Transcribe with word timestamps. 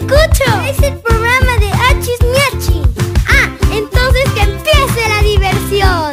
escucho! 0.00 0.44
Es 0.68 0.78
el 0.82 0.98
programa 0.98 1.58
de 1.58 1.70
Achis 1.72 2.18
Miachis. 2.22 2.88
Ah, 3.28 3.50
entonces 3.72 4.24
que 4.34 4.42
empiece 4.42 5.08
la 5.08 5.22
diversión. 5.22 6.12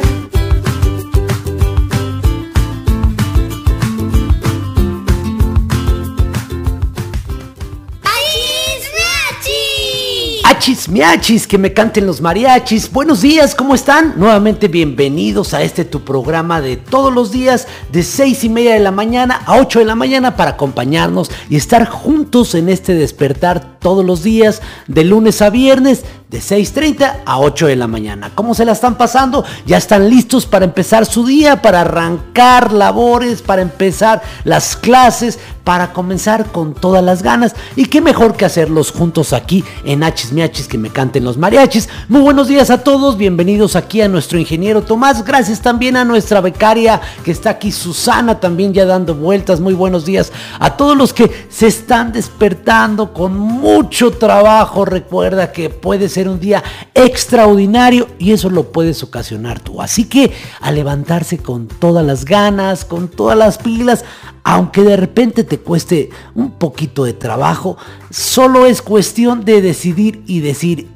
¡Achis 8.04 8.84
Miachis! 8.94 10.44
Achis 10.44 10.88
miachis, 10.88 11.46
que 11.46 11.58
me 11.58 11.72
canten 11.72 12.06
los 12.06 12.20
mariachis. 12.20 12.92
Buenos 12.92 13.22
días, 13.22 13.54
¿cómo 13.54 13.74
están? 13.74 14.14
Nuevamente 14.16 14.68
bienvenidos 14.68 15.54
a 15.54 15.62
este 15.62 15.84
tu 15.84 16.04
programa 16.04 16.60
de 16.60 16.76
todos 16.76 17.12
los 17.12 17.32
días 17.32 17.66
de 17.92 18.02
seis 18.02 18.44
y 18.44 18.48
media 18.48 18.74
de 18.74 18.80
la 18.80 18.90
mañana 18.90 19.42
a 19.46 19.56
8 19.58 19.78
de 19.78 19.84
la 19.84 19.94
mañana 19.94 20.36
para 20.36 20.52
acompañarnos 20.52 21.30
y 21.48 21.56
estar 21.56 21.88
juntos 21.88 22.54
en 22.54 22.68
este 22.68 22.94
despertar 22.94 23.77
todos 23.78 24.04
los 24.04 24.22
días 24.22 24.62
de 24.86 25.04
lunes 25.04 25.42
a 25.42 25.50
viernes 25.50 26.04
de 26.30 26.40
6.30 26.40 27.22
a 27.24 27.38
8 27.38 27.68
de 27.68 27.76
la 27.76 27.86
mañana. 27.86 28.30
¿Cómo 28.34 28.54
se 28.54 28.66
la 28.66 28.72
están 28.72 28.98
pasando? 28.98 29.44
¿Ya 29.66 29.78
están 29.78 30.10
listos 30.10 30.44
para 30.44 30.66
empezar 30.66 31.06
su 31.06 31.24
día, 31.24 31.62
para 31.62 31.80
arrancar 31.80 32.72
labores, 32.72 33.40
para 33.40 33.62
empezar 33.62 34.20
las 34.44 34.76
clases, 34.76 35.38
para 35.64 35.94
comenzar 35.94 36.46
con 36.52 36.74
todas 36.74 37.02
las 37.02 37.22
ganas? 37.22 37.54
Y 37.76 37.86
qué 37.86 38.02
mejor 38.02 38.36
que 38.36 38.44
hacerlos 38.44 38.90
juntos 38.90 39.32
aquí 39.32 39.64
en 39.84 40.02
Hachis 40.02 40.32
Miachis 40.32 40.68
que 40.68 40.76
me 40.76 40.90
canten 40.90 41.24
los 41.24 41.38
mariachis. 41.38 41.88
Muy 42.08 42.20
buenos 42.20 42.46
días 42.46 42.68
a 42.68 42.84
todos, 42.84 43.16
bienvenidos 43.16 43.74
aquí 43.74 44.02
a 44.02 44.08
nuestro 44.08 44.38
ingeniero 44.38 44.82
Tomás. 44.82 45.24
Gracias 45.24 45.62
también 45.62 45.96
a 45.96 46.04
nuestra 46.04 46.42
becaria 46.42 47.00
que 47.24 47.30
está 47.30 47.50
aquí, 47.50 47.72
Susana, 47.72 48.38
también 48.38 48.74
ya 48.74 48.84
dando 48.84 49.14
vueltas. 49.14 49.60
Muy 49.60 49.72
buenos 49.72 50.04
días 50.04 50.30
a 50.60 50.76
todos 50.76 50.94
los 50.94 51.14
que 51.14 51.46
se 51.48 51.68
están 51.68 52.12
despertando 52.12 53.14
con 53.14 53.38
mucho 53.68 54.12
trabajo. 54.12 54.84
Recuerda 54.84 55.52
que 55.52 55.68
puede 55.68 56.08
ser 56.08 56.28
un 56.28 56.40
día 56.40 56.62
extraordinario 56.94 58.08
y 58.18 58.32
eso 58.32 58.48
lo 58.48 58.72
puedes 58.72 59.02
ocasionar 59.02 59.60
tú. 59.60 59.82
Así 59.82 60.04
que 60.04 60.32
a 60.60 60.72
levantarse 60.72 61.38
con 61.38 61.68
todas 61.68 62.04
las 62.04 62.24
ganas, 62.24 62.86
con 62.86 63.08
todas 63.08 63.36
las 63.36 63.58
pilas, 63.58 64.04
aunque 64.42 64.82
de 64.82 64.96
repente 64.96 65.44
te 65.44 65.58
cueste 65.58 66.08
un 66.34 66.52
poquito 66.52 67.04
de 67.04 67.12
trabajo, 67.12 67.76
solo 68.10 68.64
es 68.64 68.80
cuestión 68.80 69.44
de 69.44 69.60
decidir 69.60 70.22
y 70.26 70.40
decir, 70.40 70.88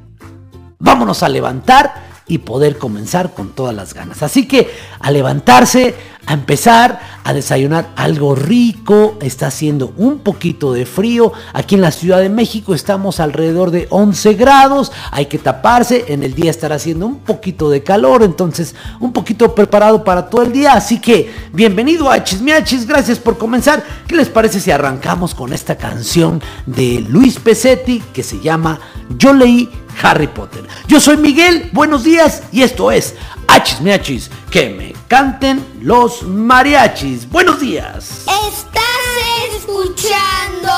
vámonos 0.79 1.21
a 1.21 1.29
levantar 1.29 2.11
y 2.25 2.39
poder 2.39 2.77
comenzar 2.77 3.33
con 3.33 3.49
todas 3.49 3.75
las 3.75 3.93
ganas. 3.93 4.23
Así 4.23 4.47
que 4.47 4.71
a 4.99 5.11
levantarse, 5.11 5.93
a 6.25 6.33
empezar 6.33 6.99
a 7.23 7.33
desayunar 7.33 7.91
algo 7.95 8.35
rico, 8.35 9.17
está 9.21 9.47
haciendo 9.47 9.93
un 9.97 10.19
poquito 10.19 10.73
de 10.73 10.85
frío. 10.85 11.31
Aquí 11.53 11.75
en 11.75 11.81
la 11.81 11.91
Ciudad 11.91 12.19
de 12.19 12.29
México 12.29 12.73
estamos 12.73 13.19
alrededor 13.19 13.71
de 13.71 13.87
11 13.89 14.33
grados, 14.33 14.91
hay 15.11 15.27
que 15.27 15.37
taparse, 15.37 16.05
en 16.09 16.23
el 16.23 16.33
día 16.33 16.51
estará 16.51 16.75
haciendo 16.75 17.07
un 17.07 17.19
poquito 17.19 17.69
de 17.69 17.83
calor, 17.83 18.23
entonces 18.23 18.75
un 18.99 19.13
poquito 19.13 19.53
preparado 19.55 20.03
para 20.03 20.29
todo 20.29 20.43
el 20.43 20.51
día. 20.51 20.73
Así 20.73 20.99
que 20.99 21.31
bienvenido 21.51 22.09
a 22.09 22.23
Chismiachis, 22.23 22.87
gracias 22.87 23.19
por 23.19 23.37
comenzar. 23.37 23.83
¿Qué 24.07 24.15
les 24.15 24.29
parece 24.29 24.59
si 24.59 24.71
arrancamos 24.71 25.33
con 25.33 25.53
esta 25.53 25.77
canción 25.77 26.41
de 26.65 27.05
Luis 27.07 27.39
Pesetti 27.39 28.01
que 28.13 28.23
se 28.23 28.39
llama 28.39 28.79
Yo 29.17 29.33
leí 29.33 29.69
Harry 30.01 30.27
Potter? 30.27 30.63
Yo 30.87 30.99
soy 30.99 31.17
Miguel, 31.17 31.69
buenos 31.73 32.03
días 32.03 32.43
y 32.51 32.63
esto 32.63 32.91
es 32.91 33.15
Achis 33.47 33.81
Miachis, 33.81 34.29
que 34.49 34.69
me 34.69 34.92
canten 35.13 35.63
los 35.79 36.23
mariachis. 36.23 37.29
Buenos 37.29 37.59
días. 37.59 38.25
Estás 38.47 39.05
escuchando 39.55 40.71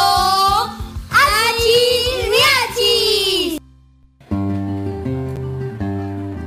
Achis 1.09 2.19
Miachis. 2.33 3.59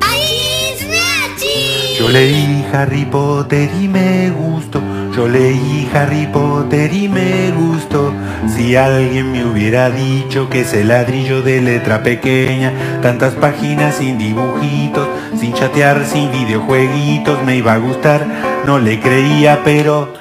Achis 0.02 0.86
Miachis. 0.86 1.98
Yo 1.98 2.10
leí 2.10 2.66
Harry 2.74 3.06
Potter 3.06 3.70
y 3.80 3.88
me 3.88 4.32
gustó. 4.32 4.82
Yo 5.18 5.26
leí 5.26 5.90
Harry 5.92 6.28
Potter 6.28 6.94
y 6.94 7.08
me 7.08 7.50
gustó. 7.50 8.14
Si 8.46 8.76
alguien 8.76 9.32
me 9.32 9.44
hubiera 9.44 9.90
dicho 9.90 10.48
que 10.48 10.60
ese 10.60 10.84
ladrillo 10.84 11.42
de 11.42 11.60
letra 11.60 12.04
pequeña, 12.04 12.72
tantas 13.02 13.34
páginas 13.34 13.96
sin 13.96 14.16
dibujitos, 14.16 15.08
sin 15.36 15.54
chatear, 15.54 16.04
sin 16.06 16.30
videojueguitos, 16.30 17.42
me 17.42 17.56
iba 17.56 17.72
a 17.72 17.78
gustar, 17.78 18.24
no 18.64 18.78
le 18.78 19.00
creía, 19.00 19.62
pero 19.64 20.14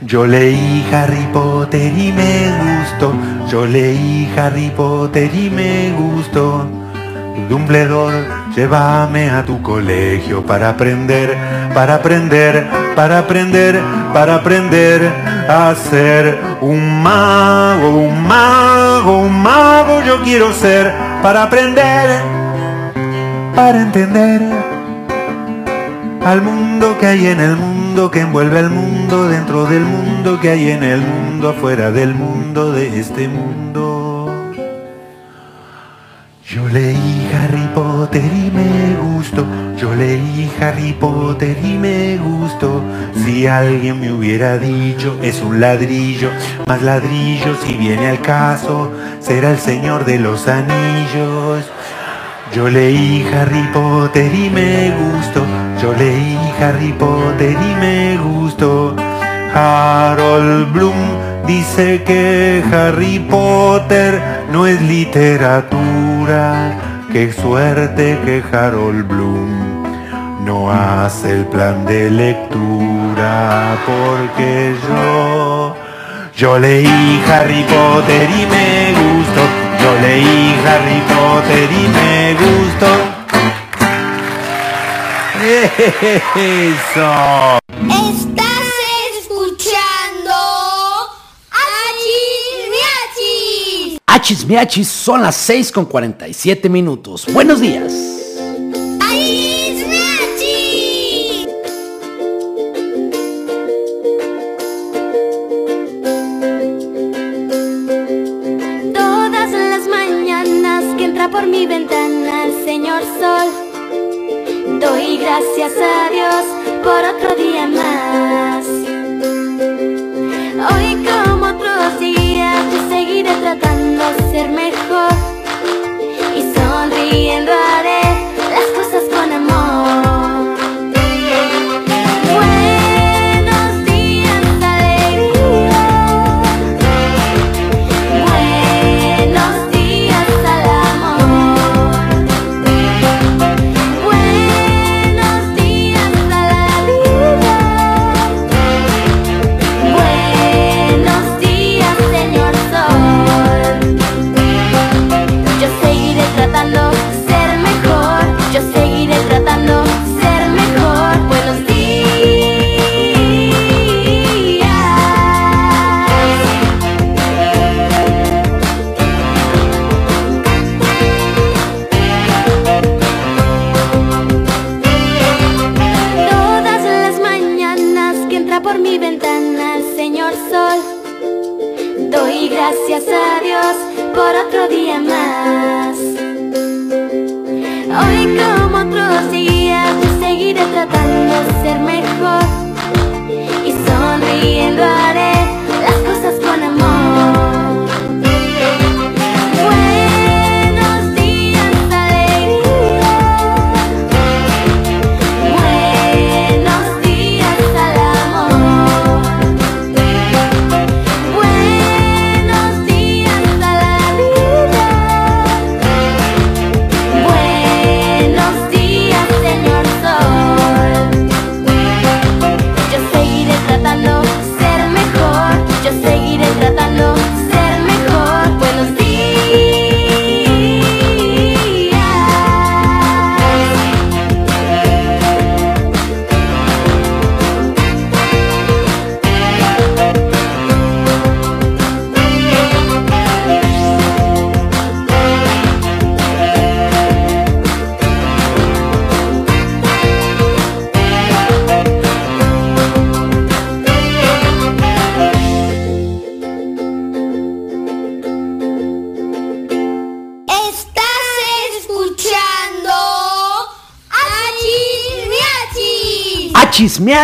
yo 0.00 0.24
leí 0.24 0.86
Harry 0.92 1.26
Potter 1.32 1.92
y 1.92 2.12
me 2.12 2.52
gustó. 2.78 3.12
Yo 3.50 3.66
leí 3.66 4.32
Harry 4.36 4.70
Potter 4.70 5.34
y 5.34 5.50
me 5.50 5.90
gustó. 5.98 6.64
Dumbledore, 7.48 8.24
llévame 8.56 9.30
a 9.30 9.44
tu 9.44 9.60
colegio 9.62 10.44
para 10.44 10.70
aprender, 10.70 11.36
para 11.74 11.96
aprender, 11.96 12.66
para 12.94 13.18
aprender, 13.18 13.80
para 14.12 14.36
aprender 14.36 15.10
a 15.48 15.74
ser 15.74 16.38
un 16.60 17.02
mago, 17.02 17.88
un 17.88 18.26
mago, 18.26 19.18
un 19.18 19.42
mago 19.42 20.02
yo 20.06 20.22
quiero 20.22 20.52
ser 20.52 20.92
para 21.22 21.44
aprender, 21.44 22.20
para 23.54 23.82
entender 23.82 24.42
al 26.24 26.40
mundo 26.40 26.96
que 26.98 27.06
hay 27.06 27.26
en 27.26 27.40
el 27.40 27.56
mundo, 27.56 28.10
que 28.10 28.20
envuelve 28.20 28.58
al 28.58 28.70
mundo 28.70 29.28
dentro 29.28 29.66
del 29.66 29.82
mundo 29.82 30.40
que 30.40 30.50
hay 30.50 30.70
en 30.70 30.82
el 30.82 31.00
mundo, 31.00 31.50
afuera 31.50 31.90
del 31.90 32.14
mundo 32.14 32.72
de 32.72 32.98
este 32.98 33.28
mundo. 33.28 33.83
Yo 36.54 36.68
leí 36.68 37.28
Harry 37.34 37.68
Potter 37.74 38.22
y 38.22 38.48
me 38.48 38.94
gustó. 39.02 39.44
Yo 39.76 39.92
leí 39.92 40.48
Harry 40.60 40.92
Potter 40.92 41.56
y 41.60 41.72
me 41.72 42.16
gustó. 42.16 42.80
Si 43.24 43.48
alguien 43.48 43.98
me 43.98 44.12
hubiera 44.12 44.56
dicho 44.58 45.18
es 45.20 45.42
un 45.42 45.58
ladrillo, 45.58 46.30
más 46.68 46.80
ladrillo 46.80 47.56
si 47.56 47.72
viene 47.72 48.06
al 48.06 48.20
caso, 48.20 48.92
será 49.18 49.50
el 49.50 49.58
Señor 49.58 50.04
de 50.04 50.20
los 50.20 50.46
Anillos. 50.46 51.64
Yo 52.54 52.68
leí 52.70 53.26
Harry 53.34 53.68
Potter 53.72 54.32
y 54.32 54.48
me 54.48 54.92
gustó. 54.92 55.44
Yo 55.82 55.92
leí 55.92 56.38
Harry 56.60 56.92
Potter 56.92 57.50
y 57.50 57.80
me 57.80 58.16
gustó. 58.16 58.94
Harold 59.52 60.72
Bloom 60.72 60.94
dice 61.48 62.04
que 62.04 62.62
Harry 62.72 63.18
Potter 63.18 64.33
no 64.54 64.66
es 64.68 64.80
literatura. 64.82 66.78
Qué 67.12 67.32
suerte 67.32 68.16
que 68.24 68.40
Harold 68.52 69.08
Bloom 69.08 69.82
no 70.44 70.70
hace 70.70 71.32
el 71.38 71.44
plan 71.46 71.84
de 71.84 72.08
lectura. 72.08 73.76
Porque 73.84 74.76
yo, 74.86 75.76
yo 76.36 76.58
leí 76.60 77.20
Harry 77.28 77.64
Potter 77.64 78.30
y 78.30 78.46
me 78.54 78.92
gustó. 79.00 79.42
Yo 79.82 79.90
leí 80.06 80.54
Harry 80.68 81.02
Potter 81.12 81.68
y 81.82 81.88
me 81.98 82.34
gustó. 82.44 82.90
Eso. 86.36 87.58
Achis 94.14 94.46
Miachis 94.46 94.86
son 94.86 95.22
las 95.22 95.34
6 95.34 95.72
con 95.72 95.86
47 95.86 96.68
minutos. 96.68 97.26
Buenos 97.32 97.60
días. 97.60 98.23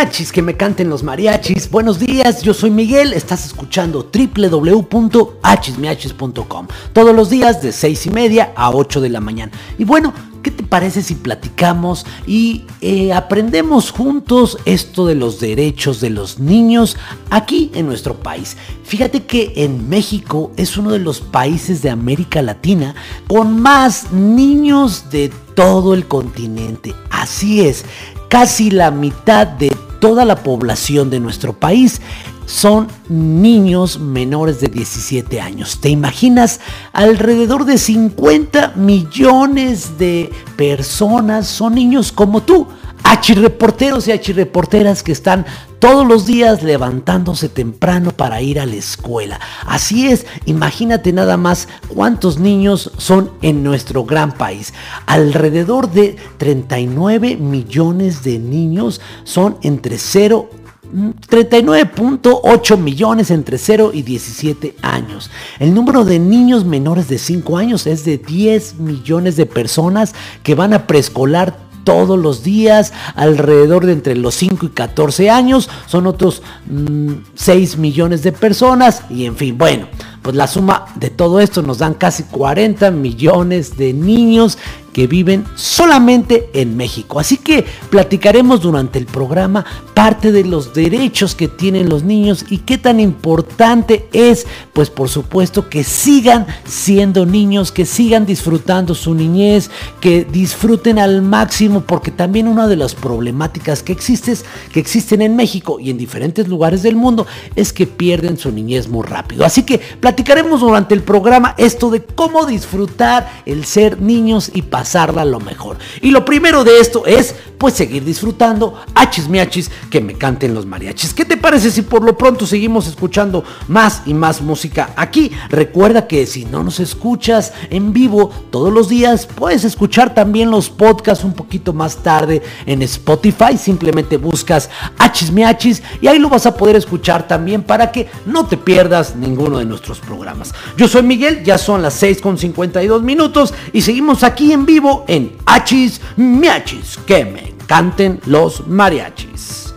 Que 0.01 0.41
me 0.41 0.57
canten 0.57 0.89
los 0.89 1.03
mariachis. 1.03 1.69
Buenos 1.69 1.99
días, 1.99 2.41
yo 2.41 2.55
soy 2.55 2.71
Miguel. 2.71 3.13
Estás 3.13 3.45
escuchando 3.45 4.09
www.achismiachis.com. 4.11 6.67
Todos 6.91 7.15
los 7.15 7.29
días 7.29 7.61
de 7.61 7.71
6 7.71 8.07
y 8.07 8.09
media 8.09 8.51
a 8.55 8.71
8 8.71 8.99
de 8.99 9.09
la 9.09 9.19
mañana. 9.19 9.51
Y 9.77 9.83
bueno, 9.83 10.11
¿qué 10.41 10.49
te 10.49 10.63
parece 10.63 11.03
si 11.03 11.13
platicamos 11.13 12.07
y 12.25 12.63
eh, 12.81 13.13
aprendemos 13.13 13.91
juntos 13.91 14.57
esto 14.65 15.05
de 15.05 15.13
los 15.13 15.39
derechos 15.39 16.01
de 16.01 16.09
los 16.09 16.39
niños 16.39 16.97
aquí 17.29 17.69
en 17.75 17.85
nuestro 17.85 18.15
país? 18.15 18.57
Fíjate 18.83 19.25
que 19.25 19.53
en 19.57 19.87
México 19.87 20.51
es 20.57 20.77
uno 20.77 20.93
de 20.93 20.99
los 20.99 21.21
países 21.21 21.83
de 21.83 21.91
América 21.91 22.41
Latina 22.41 22.95
con 23.27 23.61
más 23.61 24.11
niños 24.11 25.11
de 25.11 25.31
todo 25.53 25.93
el 25.93 26.07
continente. 26.07 26.95
Así 27.11 27.61
es, 27.61 27.85
casi 28.29 28.71
la 28.71 28.89
mitad 28.89 29.45
de 29.45 29.71
toda 30.01 30.25
la 30.25 30.43
población 30.43 31.09
de 31.09 31.21
nuestro 31.21 31.53
país 31.53 32.01
son 32.47 32.87
niños 33.07 33.99
menores 33.99 34.59
de 34.59 34.67
17 34.67 35.39
años. 35.39 35.79
¿Te 35.79 35.89
imaginas? 35.89 36.59
Alrededor 36.91 37.63
de 37.63 37.77
50 37.77 38.73
millones 38.75 39.97
de 39.97 40.31
personas 40.57 41.47
son 41.47 41.75
niños 41.75 42.11
como 42.11 42.41
tú. 42.41 42.67
Achirreporteros 43.03 44.07
y 44.07 44.11
achirreporteras 44.11 45.03
que 45.03 45.11
están 45.11 45.45
todos 45.79 46.07
los 46.07 46.25
días 46.25 46.61
levantándose 46.61 47.49
temprano 47.49 48.11
para 48.11 48.41
ir 48.41 48.59
a 48.59 48.65
la 48.65 48.75
escuela. 48.75 49.39
Así 49.65 50.07
es, 50.07 50.25
imagínate 50.45 51.11
nada 51.11 51.37
más 51.37 51.67
cuántos 51.87 52.37
niños 52.37 52.91
son 52.97 53.31
en 53.41 53.63
nuestro 53.63 54.05
gran 54.05 54.31
país. 54.31 54.73
Alrededor 55.07 55.91
de 55.91 56.17
39 56.37 57.37
millones 57.37 58.23
de 58.23 58.37
niños 58.37 59.01
son 59.23 59.57
entre 59.63 59.97
0 59.97 60.49
39.8 60.91 62.77
millones 62.77 63.31
entre 63.31 63.57
0 63.57 63.91
y 63.93 64.01
17 64.01 64.75
años. 64.81 65.31
El 65.59 65.73
número 65.73 66.03
de 66.03 66.19
niños 66.19 66.65
menores 66.65 67.07
de 67.07 67.17
5 67.17 67.57
años 67.57 67.87
es 67.87 68.03
de 68.03 68.17
10 68.17 68.75
millones 68.75 69.37
de 69.37 69.45
personas 69.45 70.13
que 70.43 70.53
van 70.53 70.73
a 70.73 70.87
preescolar 70.87 71.70
todos 71.83 72.17
los 72.17 72.43
días, 72.43 72.93
alrededor 73.15 73.85
de 73.85 73.93
entre 73.93 74.15
los 74.15 74.35
5 74.35 74.65
y 74.67 74.69
14 74.69 75.29
años, 75.29 75.69
son 75.87 76.07
otros 76.07 76.41
mm, 76.67 77.13
6 77.35 77.77
millones 77.77 78.23
de 78.23 78.31
personas 78.31 79.03
y 79.09 79.25
en 79.25 79.35
fin, 79.35 79.57
bueno, 79.57 79.87
pues 80.21 80.35
la 80.35 80.47
suma 80.47 80.85
de 80.95 81.09
todo 81.09 81.39
esto 81.39 81.61
nos 81.61 81.79
dan 81.79 81.93
casi 81.95 82.23
40 82.23 82.91
millones 82.91 83.77
de 83.77 83.93
niños 83.93 84.57
que 84.93 85.07
viven 85.07 85.45
solamente 85.55 86.49
en 86.53 86.75
México. 86.75 87.19
Así 87.19 87.37
que 87.37 87.65
platicaremos 87.89 88.61
durante 88.61 88.99
el 88.99 89.05
programa 89.05 89.65
parte 89.93 90.31
de 90.31 90.43
los 90.43 90.73
derechos 90.73 91.35
que 91.35 91.47
tienen 91.47 91.89
los 91.89 92.03
niños 92.03 92.45
y 92.49 92.59
qué 92.59 92.77
tan 92.77 92.99
importante 92.99 94.07
es, 94.13 94.45
pues 94.73 94.89
por 94.89 95.09
supuesto, 95.09 95.69
que 95.69 95.83
sigan 95.83 96.47
siendo 96.65 97.25
niños, 97.25 97.71
que 97.71 97.85
sigan 97.85 98.25
disfrutando 98.25 98.95
su 98.95 99.13
niñez, 99.13 99.69
que 99.99 100.25
disfruten 100.25 100.99
al 100.99 101.21
máximo, 101.21 101.81
porque 101.81 102.11
también 102.11 102.47
una 102.47 102.67
de 102.67 102.75
las 102.75 102.95
problemáticas 102.95 103.83
que, 103.83 103.93
existes, 103.93 104.45
que 104.73 104.79
existen 104.79 105.21
en 105.21 105.35
México 105.35 105.79
y 105.79 105.89
en 105.89 105.97
diferentes 105.97 106.47
lugares 106.47 106.83
del 106.83 106.95
mundo 106.95 107.27
es 107.55 107.71
que 107.71 107.87
pierden 107.87 108.37
su 108.37 108.51
niñez 108.51 108.87
muy 108.87 109.05
rápido. 109.05 109.45
Así 109.45 109.63
que 109.63 109.79
platicaremos 110.11 110.59
durante 110.59 110.93
el 110.93 111.03
programa 111.03 111.55
esto 111.57 111.89
de 111.89 112.03
cómo 112.03 112.45
disfrutar 112.45 113.31
el 113.45 113.63
ser 113.63 114.01
niños 114.01 114.51
y 114.53 114.63
pasarla 114.63 115.23
lo 115.23 115.39
mejor. 115.39 115.77
Y 116.01 116.11
lo 116.11 116.25
primero 116.25 116.65
de 116.65 116.81
esto 116.81 117.05
es 117.05 117.33
pues 117.57 117.75
seguir 117.75 118.03
disfrutando 118.03 118.73
achis 118.95 119.29
miachis 119.29 119.69
que 119.89 120.01
me 120.01 120.15
canten 120.15 120.53
los 120.53 120.65
mariachis. 120.65 121.13
¿Qué 121.13 121.23
te 121.23 121.37
parece 121.37 121.71
si 121.71 121.83
por 121.83 122.03
lo 122.03 122.17
pronto 122.17 122.45
seguimos 122.45 122.87
escuchando 122.87 123.43
más 123.69 124.01
y 124.05 124.13
más 124.13 124.41
música 124.41 124.89
aquí? 124.97 125.31
Recuerda 125.49 126.07
que 126.07 126.25
si 126.25 126.43
no 126.43 126.63
nos 126.63 126.81
escuchas 126.81 127.53
en 127.69 127.93
vivo 127.93 128.31
todos 128.49 128.73
los 128.73 128.89
días, 128.89 129.27
puedes 129.27 129.63
escuchar 129.63 130.13
también 130.13 130.51
los 130.51 130.69
podcasts 130.69 131.23
un 131.23 131.33
poquito 131.33 131.71
más 131.71 131.97
tarde 131.97 132.41
en 132.65 132.81
Spotify. 132.81 133.57
Simplemente 133.57 134.17
buscas 134.17 134.69
achis 134.97 135.31
miachis 135.31 135.83
y 136.01 136.07
ahí 136.07 136.19
lo 136.19 136.27
vas 136.27 136.47
a 136.47 136.57
poder 136.57 136.75
escuchar 136.75 137.27
también 137.27 137.63
para 137.63 137.93
que 137.93 138.09
no 138.25 138.47
te 138.47 138.57
pierdas 138.57 139.15
ninguno 139.15 139.59
de 139.59 139.65
nuestros 139.65 140.00
programas. 140.01 140.53
Yo 140.77 140.87
soy 140.87 141.03
Miguel, 141.03 141.43
ya 141.43 141.57
son 141.57 141.81
las 141.81 141.93
6 141.95 142.21
con 142.21 142.37
52 142.37 143.03
minutos 143.03 143.53
y 143.73 143.81
seguimos 143.81 144.23
aquí 144.23 144.51
en 144.51 144.65
vivo 144.65 145.05
en 145.07 145.37
Achis 145.45 146.01
Miachis. 146.17 146.97
Que 147.05 147.25
me 147.25 147.53
canten 147.67 148.19
los 148.25 148.67
mariachis. 148.67 149.73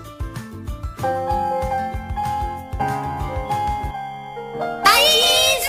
Achis 4.84 5.64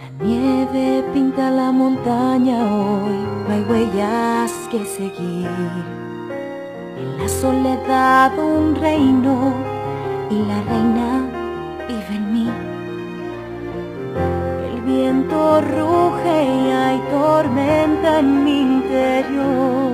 La 0.00 0.24
nieve 0.24 1.04
pinta 1.12 1.50
la 1.50 1.70
montaña 1.72 2.58
hoy, 2.64 3.23
hay 3.54 3.62
huellas 3.62 4.52
que 4.70 4.84
seguir. 4.84 5.48
En 6.98 7.18
la 7.18 7.28
soledad 7.28 8.36
un 8.36 8.74
reino 8.74 9.54
y 10.30 10.38
la 10.50 10.60
reina 10.62 11.10
vive 11.88 12.14
en 12.16 12.32
mí. 12.32 12.50
El 14.72 14.80
viento 14.82 15.60
ruge 15.60 16.44
y 16.44 16.70
hay 16.72 16.98
tormenta 17.10 18.18
en 18.18 18.44
mi 18.44 18.60
interior. 18.62 19.92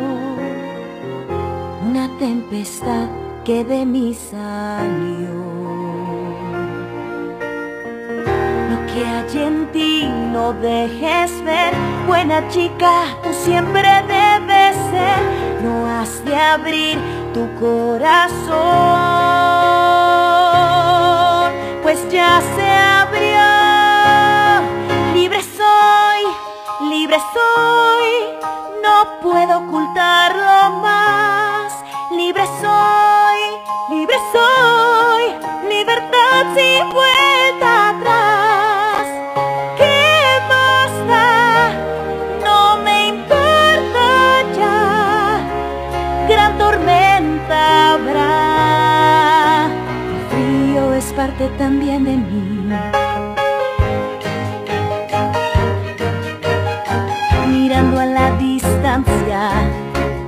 Una 1.86 2.08
tempestad 2.18 3.08
que 3.44 3.64
de 3.64 3.84
mí 3.84 4.14
salió. 4.14 5.39
que 9.00 9.06
hay 9.06 9.46
en 9.46 9.72
ti 9.72 10.04
no 10.04 10.52
dejes 10.52 11.42
ver. 11.44 11.72
Buena 12.06 12.46
chica, 12.48 13.04
tú 13.22 13.32
siempre 13.32 13.88
debes 14.06 14.76
ser. 14.92 15.20
No 15.62 15.86
has 15.86 16.22
de 16.24 16.34
abrir 16.36 16.98
tu 17.34 17.46
corazón 17.60 18.50
Pues 21.82 21.98
ya 22.10 22.42
se 22.56 22.68
abrió. 22.70 23.40
Libre 25.14 25.40
soy, 25.42 26.22
libre 26.90 27.18
soy. 27.34 28.10
No 28.82 29.20
puedo 29.22 29.58
ocultarlo 29.58 30.76
más. 30.82 31.72
Libre 32.10 32.44
soy, 32.60 33.40
libre 33.96 34.16
soy. 34.32 35.22
Libertad 35.68 36.44
si 36.54 36.82
puedo 36.92 37.29
también 51.58 52.04
de 52.04 52.16
mí. 52.16 52.70
Mirando 57.48 58.00
a 58.00 58.06
la 58.06 58.30
distancia, 58.32 59.50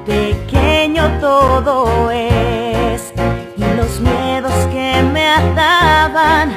pequeño 0.06 1.10
todo 1.20 2.10
es. 2.10 3.12
Y 3.56 3.64
los 3.76 4.00
miedos 4.00 4.52
que 4.72 5.02
me 5.12 5.26
ataban, 5.28 6.50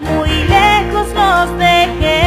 muy 0.00 0.30
lejos 0.44 1.08
los 1.14 1.58
dejé. 1.58 2.22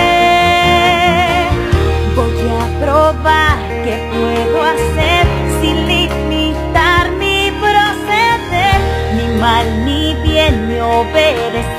Voy 2.16 2.50
a 2.62 2.66
probar 2.84 3.58
qué 3.84 4.10
puedo 4.12 4.64
hacer 4.64 5.26
sin 5.62 5.88
limitar 5.88 7.12
mi 7.12 7.52
proceder, 7.60 8.80
ni 9.16 9.40
mal 9.40 9.86
ni 9.86 10.14
bien 10.24 10.68
ni 10.68 10.80
obedecer. 10.80 11.79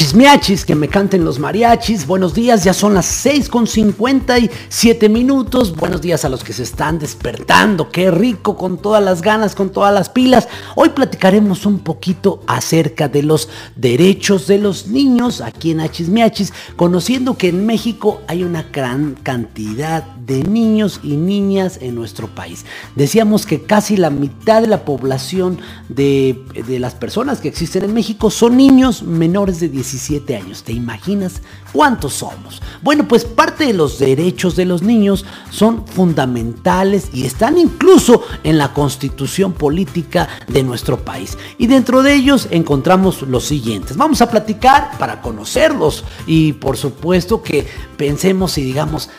Achis 0.11 0.15
Miachis. 0.15 0.31
Achis 0.31 0.41
miachis, 0.41 0.65
que 0.65 0.75
me 0.75 0.87
canten 0.87 1.23
los 1.23 1.39
mariachis. 1.39 2.07
Buenos 2.07 2.33
días, 2.33 2.63
ya 2.63 2.73
son 2.73 2.93
las 2.93 3.05
6 3.05 3.49
con 3.49 3.67
57 3.67 5.09
minutos. 5.09 5.75
Buenos 5.75 6.01
días 6.01 6.25
a 6.25 6.29
los 6.29 6.43
que 6.43 6.53
se 6.53 6.63
están 6.63 6.99
despertando. 6.99 7.89
Qué 7.89 8.11
rico, 8.11 8.57
con 8.57 8.77
todas 8.77 9.03
las 9.03 9.21
ganas, 9.21 9.55
con 9.55 9.69
todas 9.69 9.93
las 9.93 10.09
pilas. 10.09 10.47
Hoy 10.75 10.89
platicaremos 10.89 11.65
un 11.65 11.79
poquito 11.79 12.41
acerca 12.47 13.07
de 13.07 13.23
los 13.23 13.49
derechos 13.75 14.47
de 14.47 14.57
los 14.57 14.87
niños 14.87 15.41
aquí 15.41 15.71
en 15.71 15.81
Achis 15.81 16.09
miachis, 16.09 16.53
conociendo 16.75 17.37
que 17.37 17.49
en 17.49 17.65
México 17.65 18.21
hay 18.27 18.43
una 18.43 18.63
gran 18.63 19.15
cantidad 19.21 20.03
de 20.03 20.43
niños 20.43 20.99
y 21.03 21.15
niñas 21.15 21.79
en 21.81 21.95
nuestro 21.95 22.27
país. 22.27 22.65
Decíamos 22.95 23.45
que 23.45 23.63
casi 23.63 23.97
la 23.97 24.09
mitad 24.09 24.61
de 24.61 24.67
la 24.67 24.83
población 24.85 25.59
de, 25.89 26.41
de 26.67 26.79
las 26.79 26.95
personas 26.95 27.39
que 27.39 27.47
existen 27.47 27.83
en 27.83 27.93
México 27.93 28.29
son 28.29 28.57
niños 28.57 29.03
menores 29.03 29.59
de 29.59 29.69
17 30.01 30.35
años. 30.35 30.63
¿Te 30.63 30.73
imaginas 30.73 31.41
cuántos 31.71 32.13
somos? 32.13 32.61
Bueno, 32.81 33.07
pues 33.07 33.25
parte 33.25 33.65
de 33.65 33.73
los 33.73 33.99
derechos 33.99 34.55
de 34.55 34.65
los 34.65 34.81
niños 34.81 35.25
son 35.51 35.85
fundamentales 35.87 37.09
y 37.13 37.25
están 37.25 37.57
incluso 37.57 38.23
en 38.43 38.57
la 38.57 38.73
constitución 38.73 39.53
política 39.53 40.27
de 40.47 40.63
nuestro 40.63 41.03
país. 41.03 41.37
Y 41.57 41.67
dentro 41.67 42.01
de 42.01 42.15
ellos 42.15 42.47
encontramos 42.51 43.21
los 43.21 43.45
siguientes. 43.45 43.97
Vamos 43.97 44.21
a 44.21 44.29
platicar 44.29 44.97
para 44.97 45.21
conocerlos 45.21 46.03
y 46.25 46.53
por 46.53 46.77
supuesto 46.77 47.43
que 47.43 47.67
pensemos 47.97 48.57
y 48.57 48.63
digamos, 48.63 49.09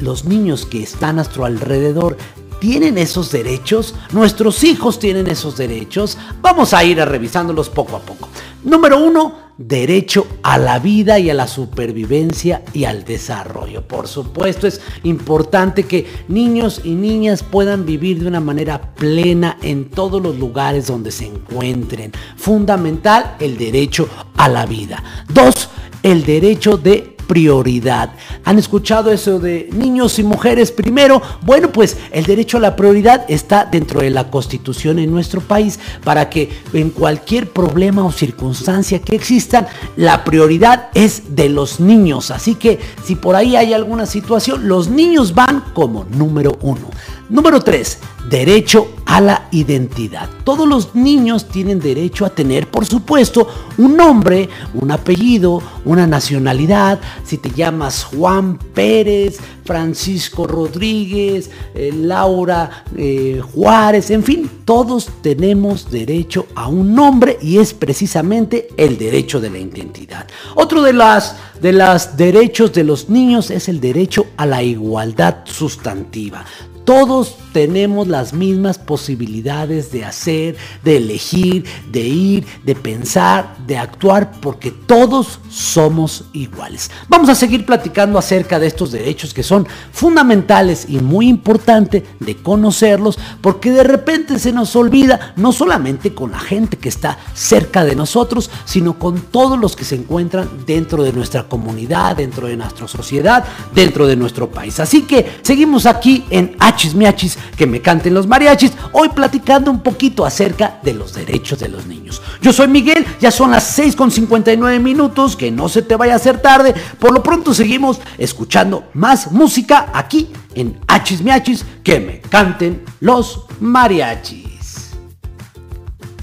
los 0.00 0.24
niños 0.24 0.66
que 0.66 0.82
están 0.82 1.10
a 1.10 1.24
nuestro 1.24 1.44
alrededor 1.44 2.16
tienen 2.60 2.98
esos 2.98 3.30
derechos, 3.30 3.94
nuestros 4.12 4.64
hijos 4.64 4.98
tienen 4.98 5.26
esos 5.26 5.56
derechos. 5.56 6.16
Vamos 6.40 6.74
a 6.74 6.84
ir 6.84 7.00
a 7.00 7.04
revisándolos 7.04 7.68
poco 7.68 7.96
a 7.96 8.00
poco. 8.00 8.28
Número 8.64 8.98
uno, 8.98 9.44
derecho 9.58 10.26
a 10.42 10.58
la 10.58 10.78
vida 10.78 11.18
y 11.18 11.30
a 11.30 11.34
la 11.34 11.46
supervivencia 11.46 12.62
y 12.72 12.84
al 12.84 13.04
desarrollo. 13.04 13.86
Por 13.86 14.08
supuesto, 14.08 14.66
es 14.66 14.80
importante 15.02 15.84
que 15.84 16.06
niños 16.28 16.80
y 16.82 16.94
niñas 16.94 17.42
puedan 17.42 17.86
vivir 17.86 18.20
de 18.20 18.28
una 18.28 18.40
manera 18.40 18.94
plena 18.94 19.58
en 19.62 19.90
todos 19.90 20.22
los 20.22 20.38
lugares 20.38 20.86
donde 20.86 21.12
se 21.12 21.26
encuentren. 21.26 22.12
Fundamental 22.36 23.36
el 23.38 23.58
derecho 23.58 24.08
a 24.36 24.48
la 24.48 24.66
vida. 24.66 25.02
Dos, 25.28 25.68
el 26.02 26.24
derecho 26.24 26.76
de 26.76 27.13
prioridad. 27.26 28.14
¿Han 28.44 28.58
escuchado 28.58 29.10
eso 29.10 29.38
de 29.38 29.68
niños 29.72 30.18
y 30.18 30.22
mujeres 30.22 30.70
primero? 30.70 31.20
Bueno, 31.42 31.72
pues 31.72 31.96
el 32.12 32.24
derecho 32.24 32.58
a 32.58 32.60
la 32.60 32.76
prioridad 32.76 33.24
está 33.28 33.64
dentro 33.64 34.00
de 34.00 34.10
la 34.10 34.30
constitución 34.30 34.98
en 34.98 35.10
nuestro 35.10 35.40
país 35.40 35.78
para 36.04 36.30
que 36.30 36.50
en 36.72 36.90
cualquier 36.90 37.50
problema 37.50 38.04
o 38.04 38.12
circunstancia 38.12 39.00
que 39.00 39.16
existan, 39.16 39.66
la 39.96 40.24
prioridad 40.24 40.88
es 40.94 41.34
de 41.34 41.48
los 41.48 41.80
niños. 41.80 42.30
Así 42.30 42.54
que 42.54 42.78
si 43.04 43.16
por 43.16 43.36
ahí 43.36 43.56
hay 43.56 43.72
alguna 43.72 44.06
situación, 44.06 44.68
los 44.68 44.88
niños 44.88 45.34
van 45.34 45.64
como 45.72 46.04
número 46.04 46.58
uno. 46.62 46.90
Número 47.30 47.60
3. 47.60 47.98
Derecho 48.28 48.88
a 49.06 49.20
la 49.20 49.48
identidad. 49.50 50.28
Todos 50.44 50.66
los 50.68 50.94
niños 50.94 51.48
tienen 51.48 51.78
derecho 51.78 52.26
a 52.26 52.30
tener, 52.30 52.70
por 52.70 52.84
supuesto, 52.84 53.46
un 53.78 53.96
nombre, 53.96 54.48
un 54.74 54.90
apellido, 54.90 55.62
una 55.84 56.06
nacionalidad. 56.06 57.00
Si 57.24 57.38
te 57.38 57.50
llamas 57.50 58.04
Juan 58.04 58.58
Pérez, 58.58 59.38
Francisco 59.64 60.46
Rodríguez, 60.46 61.50
eh, 61.74 61.92
Laura 61.94 62.84
eh, 62.96 63.40
Juárez, 63.54 64.10
en 64.10 64.22
fin, 64.22 64.50
todos 64.64 65.08
tenemos 65.22 65.90
derecho 65.90 66.46
a 66.54 66.68
un 66.68 66.94
nombre 66.94 67.38
y 67.40 67.58
es 67.58 67.72
precisamente 67.72 68.68
el 68.76 68.98
derecho 68.98 69.40
de 69.40 69.50
la 69.50 69.58
identidad. 69.58 70.26
Otro 70.54 70.82
de 70.82 70.92
las 70.92 71.36
de 71.60 71.72
los 71.72 72.16
derechos 72.16 72.72
de 72.72 72.84
los 72.84 73.08
niños 73.08 73.50
es 73.50 73.68
el 73.68 73.80
derecho 73.80 74.26
a 74.36 74.44
la 74.44 74.62
igualdad 74.62 75.44
sustantiva. 75.44 76.44
Todos 76.84 77.34
tenemos 77.54 78.08
las 78.08 78.32
mismas 78.34 78.78
posibilidades 78.78 79.92
de 79.92 80.04
hacer, 80.04 80.56
de 80.82 80.96
elegir, 80.96 81.64
de 81.92 82.00
ir, 82.00 82.46
de 82.64 82.74
pensar, 82.74 83.56
de 83.64 83.78
actuar, 83.78 84.32
porque 84.40 84.72
todos 84.72 85.38
somos 85.48 86.24
iguales. 86.32 86.90
Vamos 87.08 87.28
a 87.28 87.36
seguir 87.36 87.64
platicando 87.64 88.18
acerca 88.18 88.58
de 88.58 88.66
estos 88.66 88.90
derechos 88.90 89.32
que 89.32 89.44
son 89.44 89.68
fundamentales 89.92 90.86
y 90.88 90.98
muy 90.98 91.28
importante 91.28 92.04
de 92.18 92.34
conocerlos, 92.36 93.20
porque 93.40 93.70
de 93.70 93.84
repente 93.84 94.40
se 94.40 94.50
nos 94.50 94.74
olvida, 94.74 95.32
no 95.36 95.52
solamente 95.52 96.12
con 96.12 96.32
la 96.32 96.40
gente 96.40 96.76
que 96.76 96.88
está 96.88 97.18
cerca 97.34 97.84
de 97.84 97.94
nosotros, 97.94 98.50
sino 98.64 98.98
con 98.98 99.20
todos 99.20 99.60
los 99.60 99.76
que 99.76 99.84
se 99.84 99.94
encuentran 99.94 100.50
dentro 100.66 101.04
de 101.04 101.12
nuestra 101.12 101.44
comunidad, 101.44 102.16
dentro 102.16 102.48
de 102.48 102.56
nuestra 102.56 102.88
sociedad, 102.88 103.44
dentro 103.72 104.08
de 104.08 104.16
nuestro 104.16 104.50
país. 104.50 104.80
Así 104.80 105.02
que 105.02 105.38
seguimos 105.42 105.86
aquí 105.86 106.24
en 106.30 106.56
Hachis 106.58 106.96
Miachis 106.96 107.38
que 107.56 107.66
me 107.66 107.80
canten 107.80 108.14
los 108.14 108.26
mariachis, 108.26 108.72
hoy 108.92 109.08
platicando 109.10 109.70
un 109.70 109.80
poquito 109.80 110.24
acerca 110.24 110.78
de 110.82 110.94
los 110.94 111.14
derechos 111.14 111.58
de 111.58 111.68
los 111.68 111.86
niños. 111.86 112.22
Yo 112.40 112.52
soy 112.52 112.68
Miguel, 112.68 113.04
ya 113.20 113.30
son 113.30 113.50
las 113.50 113.64
6 113.64 113.96
con 113.96 114.10
59 114.10 114.78
minutos, 114.78 115.36
que 115.36 115.50
no 115.50 115.68
se 115.68 115.82
te 115.82 115.96
vaya 115.96 116.14
a 116.14 116.16
hacer 116.16 116.40
tarde, 116.40 116.74
por 116.98 117.12
lo 117.12 117.22
pronto 117.22 117.54
seguimos 117.54 118.00
escuchando 118.18 118.88
más 118.94 119.32
música 119.32 119.90
aquí 119.92 120.30
en 120.54 120.78
Hachis 120.86 121.22
Miachis, 121.22 121.64
que 121.82 122.00
me 122.00 122.20
canten 122.20 122.84
los 123.00 123.44
mariachis. 123.60 124.92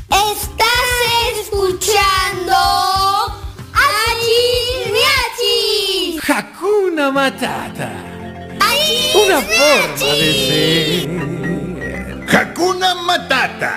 Estás 0.10 0.68
escuchando 1.42 2.56
Achis 3.74 4.92
Miachis. 4.92 6.30
Hakuna 6.30 7.12
Matata. 7.12 8.11
Una 9.14 9.42
forma 9.42 10.14
de 10.16 10.34
ser. 10.48 11.10
Hakuna 12.34 12.96
Matata. 12.96 13.74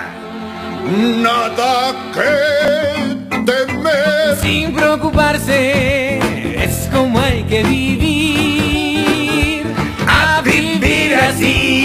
Nada 1.21 1.93
que 2.13 2.31
temer. 3.45 4.37
Sin 4.41 4.73
preocuparse, 4.73 6.17
es 6.63 6.87
como 6.91 7.19
hay 7.19 7.43
que 7.43 7.61
vivir. 7.63 9.65
A 10.07 10.41
vivir 10.41 11.13
así. 11.15 11.84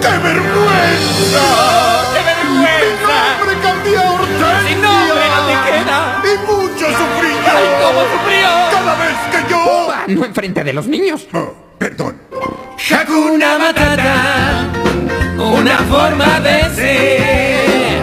¡Qué 0.00 0.14
vergüenza! 0.18 1.46
¡Qué 2.14 2.20
vergüenza! 2.30 3.16
Mi 3.22 3.38
nombre 3.38 3.54
cambió 3.62 4.00
a 4.00 4.12
Hortensia. 4.12 4.68
Sin 4.68 4.78
nombre 4.82 5.24
no 5.34 5.40
te 5.46 5.54
queda. 5.70 5.98
Y 6.24 6.26
mucho 6.46 6.86
sufrí 6.86 7.30
yo. 7.30 7.52
¡Ay, 7.56 7.66
cómo 7.82 8.00
sufrió! 8.12 8.48
Cada 8.70 8.94
vez 8.96 9.18
que 9.30 9.40
yo... 9.50 9.60
No 10.08 10.24
enfrente 10.24 10.64
de 10.64 10.72
los 10.72 10.86
niños. 10.86 11.26
Oh, 11.32 11.52
perdón. 11.78 12.16
Hakuna 12.90 13.58
Matata, 13.58 14.66
una 15.36 15.76
forma 15.78 16.40
de 16.40 16.74
ser. 16.74 17.98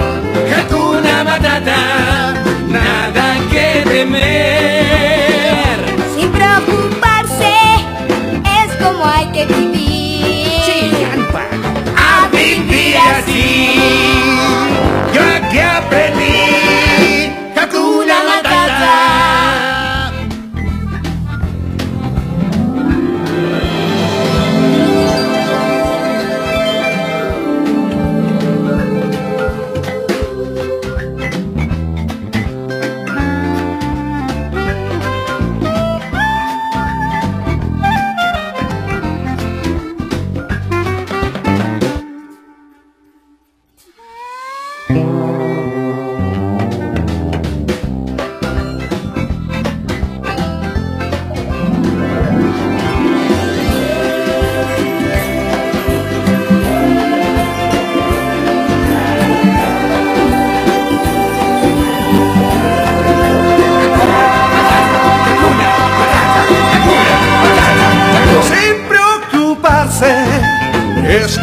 Hakuna 0.60 1.24
Matata, 1.24 2.34
nada 2.68 3.38
que 3.50 3.84
temer. 3.90 4.55
Así, 13.12 13.55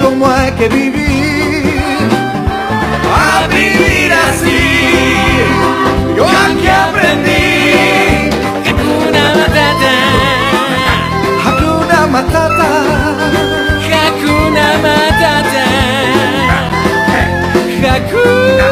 como 0.02 0.26
hay 0.28 0.50
que 0.52 0.68
vivir. 0.68 1.72
A 3.14 3.46
vivir 3.48 4.12
así, 4.12 5.14
yo 6.16 6.26
aquí 6.26 6.68
aprendí. 6.68 8.30
Hakuna 8.68 9.24
Matata. 9.38 9.94
Hakuna 11.44 12.06
Matata. 12.06 12.70
Hakuna 13.92 14.66
Matata. 14.84 15.66
Hakuna 17.92 18.71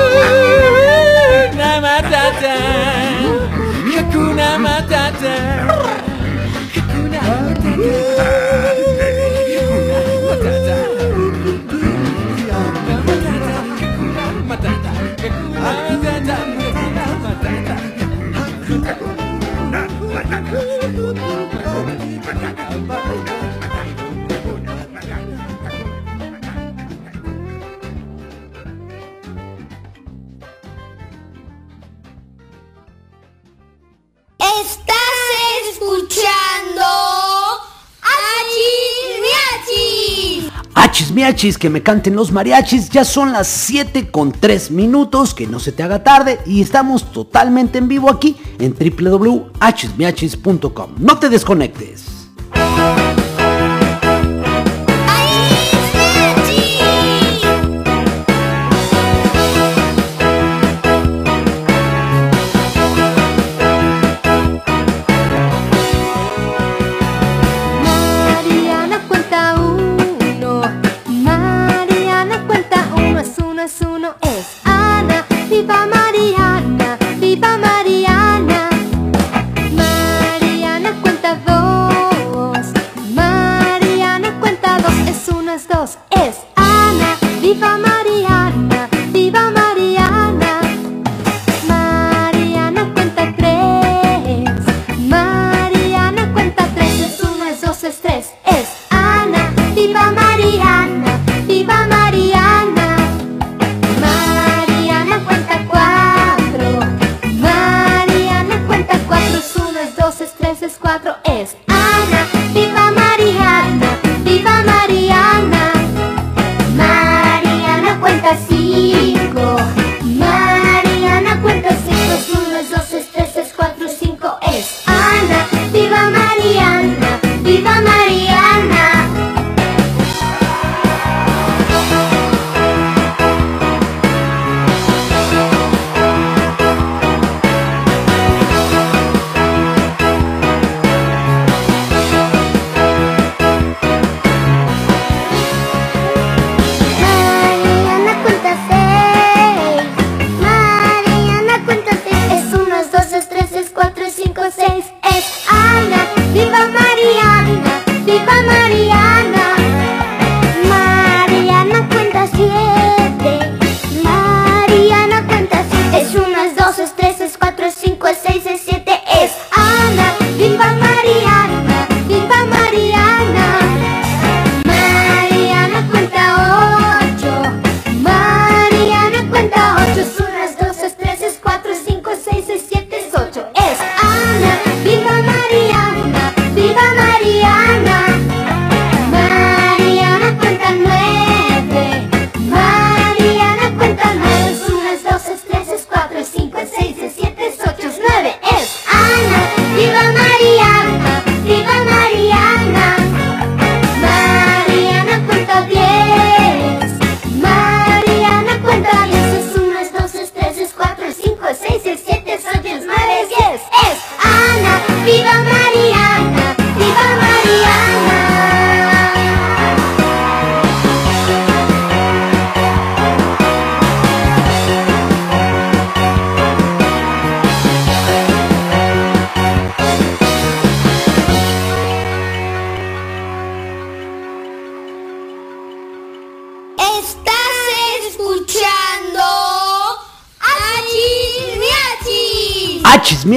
Miachis. 41.12 41.58
Que 41.58 41.70
me 41.70 41.82
canten 41.82 42.14
los 42.14 42.30
mariachis, 42.32 42.90
ya 42.90 43.04
son 43.04 43.32
las 43.32 43.48
7 43.48 44.10
con 44.10 44.32
3 44.32 44.70
minutos, 44.70 45.32
que 45.34 45.46
no 45.46 45.58
se 45.58 45.72
te 45.72 45.82
haga 45.82 46.04
tarde 46.04 46.38
y 46.44 46.60
estamos 46.60 47.10
totalmente 47.12 47.78
en 47.78 47.88
vivo 47.88 48.10
aquí 48.10 48.36
en 48.58 48.74
www.hachismiachis.com. 48.74 50.90
No 50.98 51.18
te 51.18 51.30
desconectes. 51.30 52.09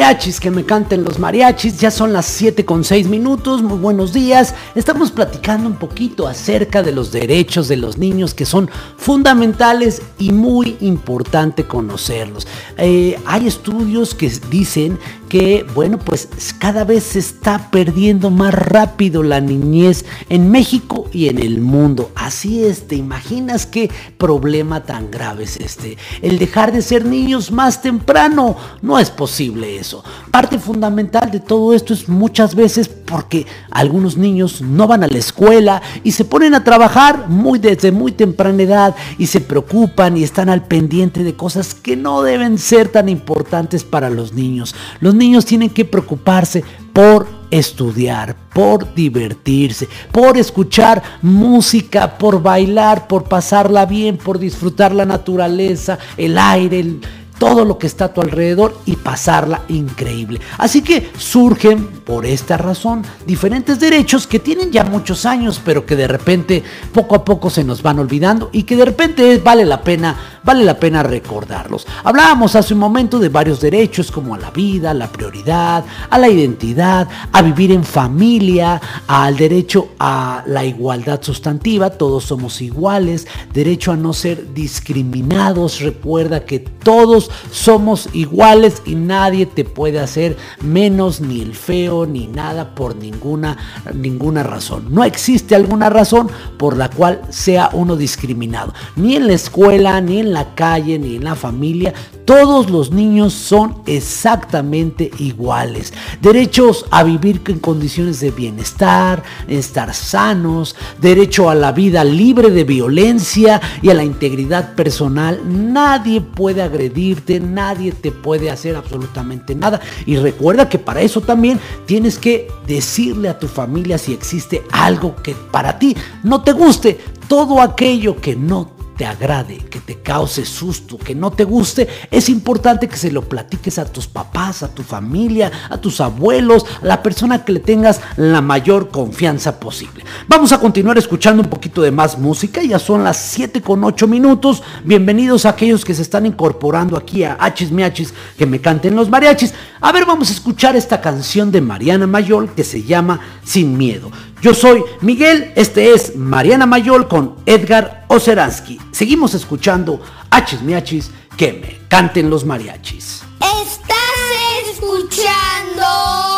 Achis, 0.03 0.15
miachis, 0.17 0.39
que 0.41 0.51
me 0.51 0.65
canten 0.65 1.05
los 1.05 1.17
mariachis. 1.17 1.79
Ya 1.79 1.89
son 1.89 2.11
las 2.11 2.25
7 2.25 2.65
con 2.65 2.83
6 2.83 3.07
minutos. 3.07 3.61
Muy 3.61 3.77
buenos 3.77 4.11
días. 4.11 4.53
Estamos 4.75 5.11
platicando 5.11 5.69
un 5.69 5.75
poquito 5.75 6.27
acerca 6.27 6.83
de 6.83 6.91
los 6.91 7.13
derechos 7.13 7.69
de 7.69 7.77
los 7.77 7.97
niños 7.97 8.33
que 8.33 8.45
son 8.45 8.69
fundamentales 8.97 10.01
y 10.19 10.33
muy 10.33 10.75
importante 10.81 11.63
conocerlos. 11.63 12.47
Eh, 12.77 13.17
hay 13.25 13.47
estudios 13.47 14.13
que 14.13 14.29
dicen 14.49 14.99
que, 15.33 15.65
bueno, 15.73 15.97
pues 15.97 16.29
cada 16.59 16.83
vez 16.83 17.01
se 17.01 17.17
está 17.17 17.71
perdiendo 17.71 18.29
más 18.29 18.53
rápido 18.53 19.23
la 19.23 19.41
niñez 19.41 20.05
en 20.29 20.51
México 20.51 21.09
y 21.11 21.27
en 21.27 21.39
el 21.39 21.59
mundo. 21.59 22.11
Así 22.13 22.63
es, 22.63 22.87
¿te 22.87 22.97
imaginas 22.97 23.65
qué 23.65 23.89
problema 24.19 24.83
tan 24.83 25.09
grave 25.09 25.45
es 25.45 25.57
este? 25.57 25.97
El 26.21 26.37
dejar 26.37 26.71
de 26.71 26.83
ser 26.83 27.05
niños 27.05 27.51
más 27.51 27.81
temprano. 27.81 28.55
No 28.83 28.99
es 28.99 29.09
posible 29.09 29.79
eso. 29.79 30.03
Parte 30.29 30.59
fundamental 30.59 31.31
de 31.31 31.39
todo 31.39 31.73
esto 31.73 31.95
es 31.95 32.07
muchas 32.07 32.53
veces 32.53 32.87
porque 33.13 33.45
algunos 33.69 34.17
niños 34.17 34.59
no 34.63 34.87
van 34.87 35.03
a 35.03 35.07
la 35.07 35.19
escuela 35.19 35.83
y 36.03 36.13
se 36.13 36.25
ponen 36.25 36.55
a 36.55 36.63
trabajar 36.63 37.29
muy 37.29 37.59
desde 37.59 37.91
muy 37.91 38.11
temprana 38.11 38.63
edad 38.63 38.95
y 39.19 39.27
se 39.27 39.39
preocupan 39.39 40.17
y 40.17 40.23
están 40.23 40.49
al 40.49 40.63
pendiente 40.65 41.23
de 41.23 41.35
cosas 41.35 41.75
que 41.75 41.95
no 41.95 42.23
deben 42.23 42.57
ser 42.57 42.87
tan 42.87 43.09
importantes 43.09 43.83
para 43.83 44.09
los 44.09 44.33
niños. 44.33 44.73
Los 44.99 45.13
niños 45.13 45.45
tienen 45.45 45.69
que 45.69 45.85
preocuparse 45.85 46.63
por 46.91 47.27
estudiar, 47.51 48.35
por 48.51 48.95
divertirse, 48.95 49.87
por 50.11 50.35
escuchar 50.39 51.03
música, 51.21 52.17
por 52.17 52.41
bailar, 52.41 53.07
por 53.07 53.25
pasarla 53.25 53.85
bien, 53.85 54.17
por 54.17 54.39
disfrutar 54.39 54.91
la 54.95 55.05
naturaleza, 55.05 55.99
el 56.17 56.39
aire, 56.39 56.79
el- 56.79 57.01
todo 57.43 57.65
lo 57.65 57.77
que 57.77 57.87
está 57.87 58.05
a 58.05 58.13
tu 58.13 58.21
alrededor 58.21 58.73
y 58.85 58.95
pasarla 58.95 59.63
increíble. 59.67 60.39
Así 60.57 60.81
que 60.81 61.11
surgen 61.17 61.87
por 61.87 62.25
esta 62.25 62.55
razón 62.55 63.01
diferentes 63.27 63.81
derechos 63.81 64.27
que 64.27 64.39
tienen 64.39 64.71
ya 64.71 64.85
muchos 64.85 65.25
años, 65.25 65.59
pero 65.63 65.85
que 65.85 65.97
de 65.97 66.07
repente 66.07 66.63
poco 66.93 67.15
a 67.15 67.25
poco 67.25 67.49
se 67.49 67.65
nos 67.65 67.83
van 67.83 67.99
olvidando 67.99 68.49
y 68.53 68.63
que 68.63 68.77
de 68.77 68.85
repente 68.85 69.41
vale 69.43 69.65
la 69.65 69.81
pena, 69.81 70.32
vale 70.43 70.63
la 70.63 70.79
pena 70.79 71.03
recordarlos. 71.03 71.87
Hablábamos 72.03 72.55
hace 72.55 72.73
un 72.73 72.79
momento 72.79 73.19
de 73.19 73.29
varios 73.29 73.61
derechos 73.61 74.11
como 74.11 74.35
a 74.35 74.39
la 74.39 74.51
vida, 74.51 74.91
a 74.91 74.93
la 74.93 75.11
prioridad, 75.11 75.83
a 76.09 76.17
la 76.17 76.29
identidad, 76.29 77.07
a 77.31 77.41
vivir 77.41 77.71
en 77.71 77.83
familia, 77.83 78.81
al 79.07 79.37
derecho 79.37 79.89
a 79.99 80.43
la 80.45 80.65
igualdad 80.65 81.21
sustantiva, 81.21 81.91
todos 81.91 82.25
somos 82.25 82.61
iguales, 82.61 83.27
derecho 83.53 83.91
a 83.91 83.97
no 83.97 84.13
ser 84.13 84.53
discriminados, 84.53 85.79
recuerda 85.79 86.45
que 86.45 86.59
todos 86.59 87.29
somos 87.51 88.09
iguales 88.13 88.81
y 88.85 88.95
nadie 88.95 89.45
te 89.45 89.63
puede 89.63 89.99
hacer 89.99 90.37
menos 90.61 91.21
ni 91.21 91.41
el 91.41 91.55
feo 91.55 92.05
ni 92.05 92.27
nada 92.27 92.75
por 92.75 92.95
ninguna 92.95 93.57
ninguna 93.93 94.43
razón. 94.43 94.87
No 94.89 95.03
existe 95.03 95.55
alguna 95.55 95.89
razón 95.89 96.29
por 96.57 96.77
la 96.77 96.89
cual 96.89 97.21
sea 97.29 97.69
uno 97.73 97.95
discriminado, 97.95 98.73
ni 98.95 99.15
en 99.15 99.27
la 99.27 99.33
escuela, 99.33 99.99
ni 100.01 100.19
en 100.19 100.32
la 100.32 100.32
calle, 100.55 100.99
ni 100.99 101.15
en 101.15 101.23
la 101.23 101.35
familia. 101.35 101.93
Todos 102.25 102.69
los 102.69 102.91
niños 102.91 103.33
son 103.33 103.75
exactamente 103.85 105.11
iguales. 105.19 105.93
Derechos 106.21 106.85
a 106.89 107.03
vivir 107.03 107.41
en 107.47 107.59
condiciones 107.59 108.21
de 108.21 108.31
bienestar, 108.31 109.23
estar 109.47 109.93
sanos, 109.93 110.75
derecho 111.01 111.49
a 111.49 111.55
la 111.55 111.71
vida 111.71 112.03
libre 112.03 112.49
de 112.49 112.63
violencia 112.63 113.61
y 113.81 113.89
a 113.89 113.93
la 113.93 114.03
integridad 114.03 114.75
personal. 114.75 115.41
Nadie 115.45 116.21
puede 116.21 116.61
agredirte, 116.61 117.39
nadie 117.39 117.91
te 117.91 118.11
puede 118.11 118.49
hacer 118.49 118.75
absolutamente 118.75 119.55
nada. 119.55 119.81
Y 120.05 120.15
recuerda 120.17 120.69
que 120.69 120.79
para 120.79 121.01
eso 121.01 121.21
también 121.21 121.59
tienes 121.85 122.17
que 122.17 122.47
decirle 122.67 123.29
a 123.29 123.39
tu 123.39 123.47
familia 123.47 123.97
si 123.97 124.13
existe 124.13 124.63
algo 124.71 125.15
que 125.17 125.35
para 125.51 125.77
ti 125.77 125.95
no 126.23 126.41
te 126.41 126.53
guste. 126.53 126.99
Todo 127.27 127.61
aquello 127.61 128.17
que 128.17 128.35
no 128.35 128.72
te 128.95 129.05
agrade, 129.05 129.57
que 129.57 129.79
te 129.79 130.01
cause 130.01 130.45
susto, 130.45 130.97
que 130.97 131.15
no 131.15 131.31
te 131.31 131.43
guste, 131.43 131.87
es 132.11 132.29
importante 132.29 132.87
que 132.87 132.97
se 132.97 133.11
lo 133.11 133.23
platiques 133.23 133.79
a 133.79 133.85
tus 133.85 134.07
papás, 134.07 134.63
a 134.63 134.73
tu 134.73 134.83
familia, 134.83 135.51
a 135.69 135.77
tus 135.77 135.99
abuelos, 136.01 136.65
a 136.81 136.85
la 136.85 137.01
persona 137.01 137.43
que 137.43 137.53
le 137.53 137.59
tengas 137.59 138.01
la 138.17 138.41
mayor 138.41 138.89
confianza 138.89 139.59
posible. 139.59 140.03
Vamos 140.27 140.51
a 140.51 140.59
continuar 140.59 140.97
escuchando 140.97 141.41
un 141.41 141.49
poquito 141.49 141.81
de 141.81 141.91
más 141.91 142.17
música, 142.17 142.61
ya 142.61 142.79
son 142.79 143.03
las 143.03 143.17
7 143.17 143.61
con 143.61 143.83
8 143.83 144.07
minutos. 144.07 144.63
Bienvenidos 144.83 145.45
a 145.45 145.49
aquellos 145.49 145.83
que 145.83 145.93
se 145.93 146.01
están 146.01 146.25
incorporando 146.25 146.97
aquí 146.97 147.23
a 147.23 147.37
Hachis 147.39 147.71
Miachis, 147.71 148.13
que 148.37 148.45
me 148.45 148.61
canten 148.61 148.95
los 148.95 149.09
mariachis. 149.09 149.53
A 149.81 149.91
ver, 149.91 150.05
vamos 150.05 150.29
a 150.29 150.33
escuchar 150.33 150.75
esta 150.75 151.01
canción 151.01 151.51
de 151.51 151.61
Mariana 151.61 152.07
Mayol 152.07 152.53
que 152.53 152.63
se 152.63 152.83
llama 152.83 153.19
Sin 153.43 153.77
Miedo. 153.77 154.11
Yo 154.43 154.53
soy 154.53 154.83
Miguel, 154.99 155.53
este 155.55 155.93
es 155.93 156.17
Mariana 156.17 156.65
Mayol 156.65 157.07
con 157.07 157.37
Edgar 157.45 158.03
Oceransky. 158.09 158.77
Seguimos 158.91 159.33
escuchando 159.35 160.01
Hachis 160.31 160.61
Miachis, 160.61 161.11
que 161.37 161.53
me 161.53 161.87
canten 161.87 162.29
los 162.29 162.43
mariachis. 162.43 163.23
Estás 163.39 164.69
escuchando 164.69 166.32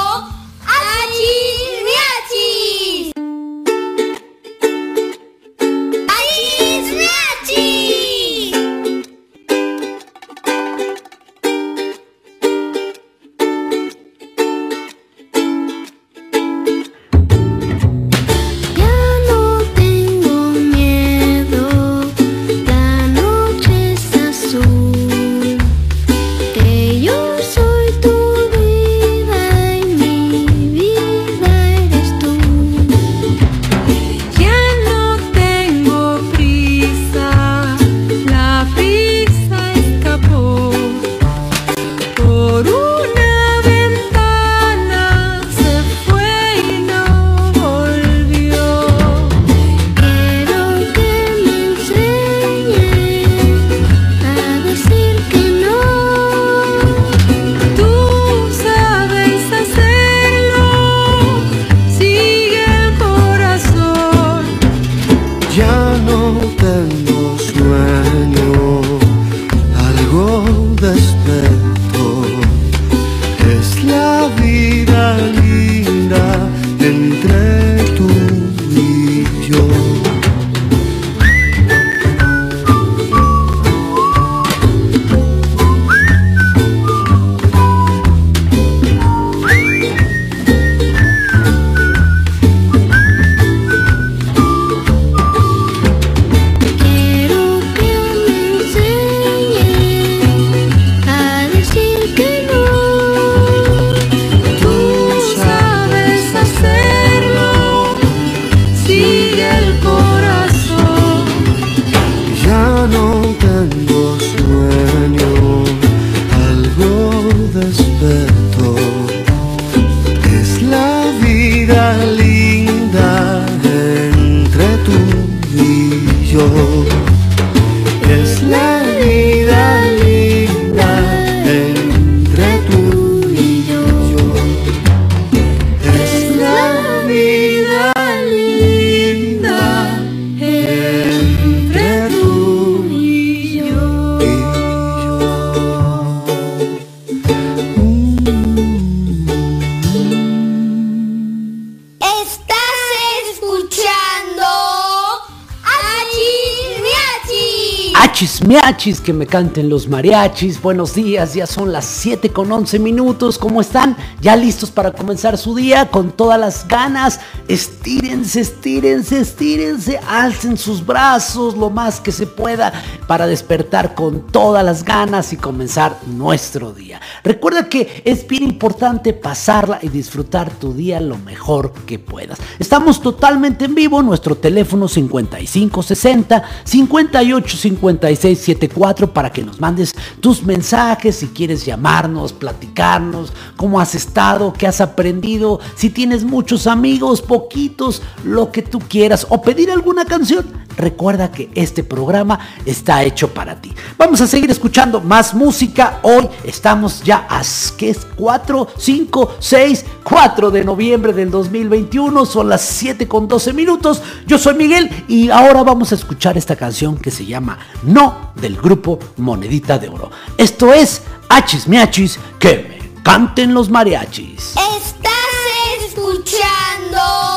Que 158.85 159.13
me 159.13 159.25
canten 159.25 159.67
los 159.67 159.87
mariachis. 159.87 160.61
Buenos 160.61 160.93
días, 160.93 161.33
ya 161.33 161.47
son 161.47 161.73
las 161.73 161.85
7 161.85 162.29
con 162.29 162.51
11 162.51 162.77
minutos. 162.77 163.39
¿Cómo 163.39 163.59
están? 163.59 163.97
¿Ya 164.21 164.35
listos 164.35 164.69
para 164.69 164.91
comenzar 164.91 165.39
su 165.39 165.55
día 165.55 165.89
con 165.89 166.11
todas 166.11 166.39
las 166.39 166.67
ganas? 166.67 167.19
Estírense, 167.47 168.41
estírense, 168.41 169.21
estírense. 169.21 169.99
Alcen 170.07 170.55
sus 170.55 170.85
brazos 170.85 171.57
lo 171.57 171.71
más 171.71 171.99
que 171.99 172.11
se 172.11 172.27
pueda 172.27 172.71
para 173.07 173.25
despertar 173.25 173.95
con 173.95 174.27
todas 174.27 174.63
las 174.63 174.85
ganas 174.85 175.33
y 175.33 175.37
comenzar 175.37 175.97
nuestro 176.05 176.71
día. 176.71 177.01
Recuerda 177.23 177.67
que 177.67 178.03
es 178.05 178.27
bien 178.27 178.43
importante 178.43 179.13
pasarla 179.13 179.79
y 179.81 179.89
disfrutar 179.89 180.51
tu 180.51 180.75
día 180.75 180.99
lo 180.99 181.17
mejor 181.17 181.73
que 181.87 181.97
puedas. 181.97 182.24
Estamos 182.59 183.01
totalmente 183.01 183.65
en 183.65 183.75
vivo. 183.75 184.01
Nuestro 184.01 184.35
teléfono 184.35 184.87
5560 184.87 186.43
5850 186.63 188.07
5674 188.07 189.13
para 189.13 189.31
que 189.31 189.43
nos 189.43 189.59
mandes 189.59 189.93
tus 190.19 190.43
mensajes, 190.43 191.17
si 191.17 191.27
quieres 191.27 191.65
llamarnos, 191.65 192.33
platicarnos, 192.33 193.33
cómo 193.55 193.79
has 193.79 193.95
estado, 193.95 194.53
qué 194.53 194.67
has 194.67 194.81
aprendido, 194.81 195.59
si 195.75 195.89
tienes 195.89 196.23
muchos 196.23 196.67
amigos, 196.67 197.21
poquitos, 197.21 198.01
lo 198.23 198.51
que 198.51 198.61
tú 198.61 198.79
quieras, 198.79 199.27
o 199.29 199.41
pedir 199.41 199.71
alguna 199.71 200.05
canción. 200.05 200.64
Recuerda 200.77 201.31
que 201.31 201.49
este 201.55 201.83
programa 201.83 202.39
está 202.65 203.03
hecho 203.03 203.33
para 203.33 203.61
ti. 203.61 203.73
Vamos 203.97 204.21
a 204.21 204.27
seguir 204.27 204.51
escuchando 204.51 205.01
más 205.01 205.33
música. 205.33 205.99
Hoy 206.03 206.27
estamos 206.43 207.03
ya 207.03 207.25
a 207.29 207.41
que 207.77 207.89
es 207.89 208.07
4, 208.15 208.67
5, 208.77 209.35
6, 209.39 209.85
4 210.03 210.51
de 210.51 210.63
noviembre 210.63 211.13
del 211.13 211.31
2021. 211.31 212.25
Son 212.25 212.49
las 212.49 212.61
7 212.61 213.07
con 213.07 213.27
12 213.27 213.53
minutos. 213.53 214.01
Yo 214.25 214.37
soy 214.37 214.55
Miguel 214.55 214.89
y 215.07 215.29
ahora 215.29 215.63
vamos 215.63 215.91
a 215.91 215.95
escuchar 215.95 216.37
esta 216.37 216.55
canción 216.55 216.97
que 216.97 217.11
se 217.11 217.25
llama 217.25 217.57
No 217.83 218.31
del 218.35 218.57
grupo 218.57 218.99
Monedita 219.17 219.77
de 219.77 219.89
Oro. 219.89 220.11
Esto 220.37 220.73
es 220.73 221.01
Hachis 221.29 221.67
Miachis 221.67 222.19
que 222.39 222.57
me 222.57 223.03
canten 223.03 223.53
los 223.53 223.69
mariachis. 223.69 224.55
Estás 224.55 225.85
escuchando 225.87 227.34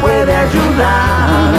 puede 0.00 0.34
ayudar. 0.34 1.54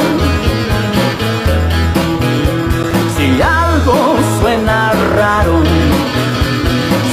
Si 3.15 3.41
algo 3.41 4.17
suena 4.39 4.93
raro, 5.15 5.63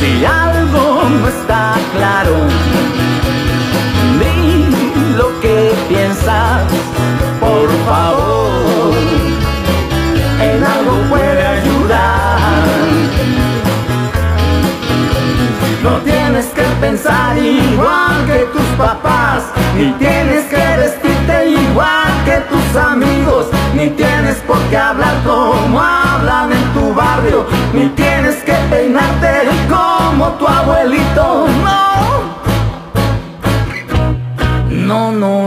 si 0.00 0.24
algo 0.24 1.02
no 1.20 1.28
está 1.28 1.74
claro, 1.96 2.36
Di 4.20 5.16
lo 5.16 5.40
que 5.40 5.74
piensas, 5.88 6.62
por 7.40 7.68
favor. 7.86 8.35
No 15.86 15.98
tienes 15.98 16.46
que 16.46 16.62
pensar 16.80 17.38
igual 17.38 18.26
que 18.26 18.40
tus 18.52 18.66
papás, 18.76 19.44
ni 19.76 19.92
tienes 19.92 20.44
que 20.46 20.56
vestirte 20.56 21.50
igual 21.50 22.10
que 22.24 22.38
tus 22.50 22.76
amigos, 22.76 23.46
ni 23.72 23.90
tienes 23.90 24.34
por 24.48 24.58
qué 24.68 24.76
hablar 24.76 25.14
como 25.24 25.80
hablan 25.80 26.50
en 26.50 26.64
tu 26.74 26.92
barrio, 26.92 27.46
ni 27.72 27.86
tienes 27.90 28.34
que 28.42 28.54
peinarte 28.68 29.48
como 29.68 30.30
tu 30.32 30.48
abuelito. 30.48 31.46
No. 31.62 31.86
No, 34.88 35.12
no, 35.12 35.46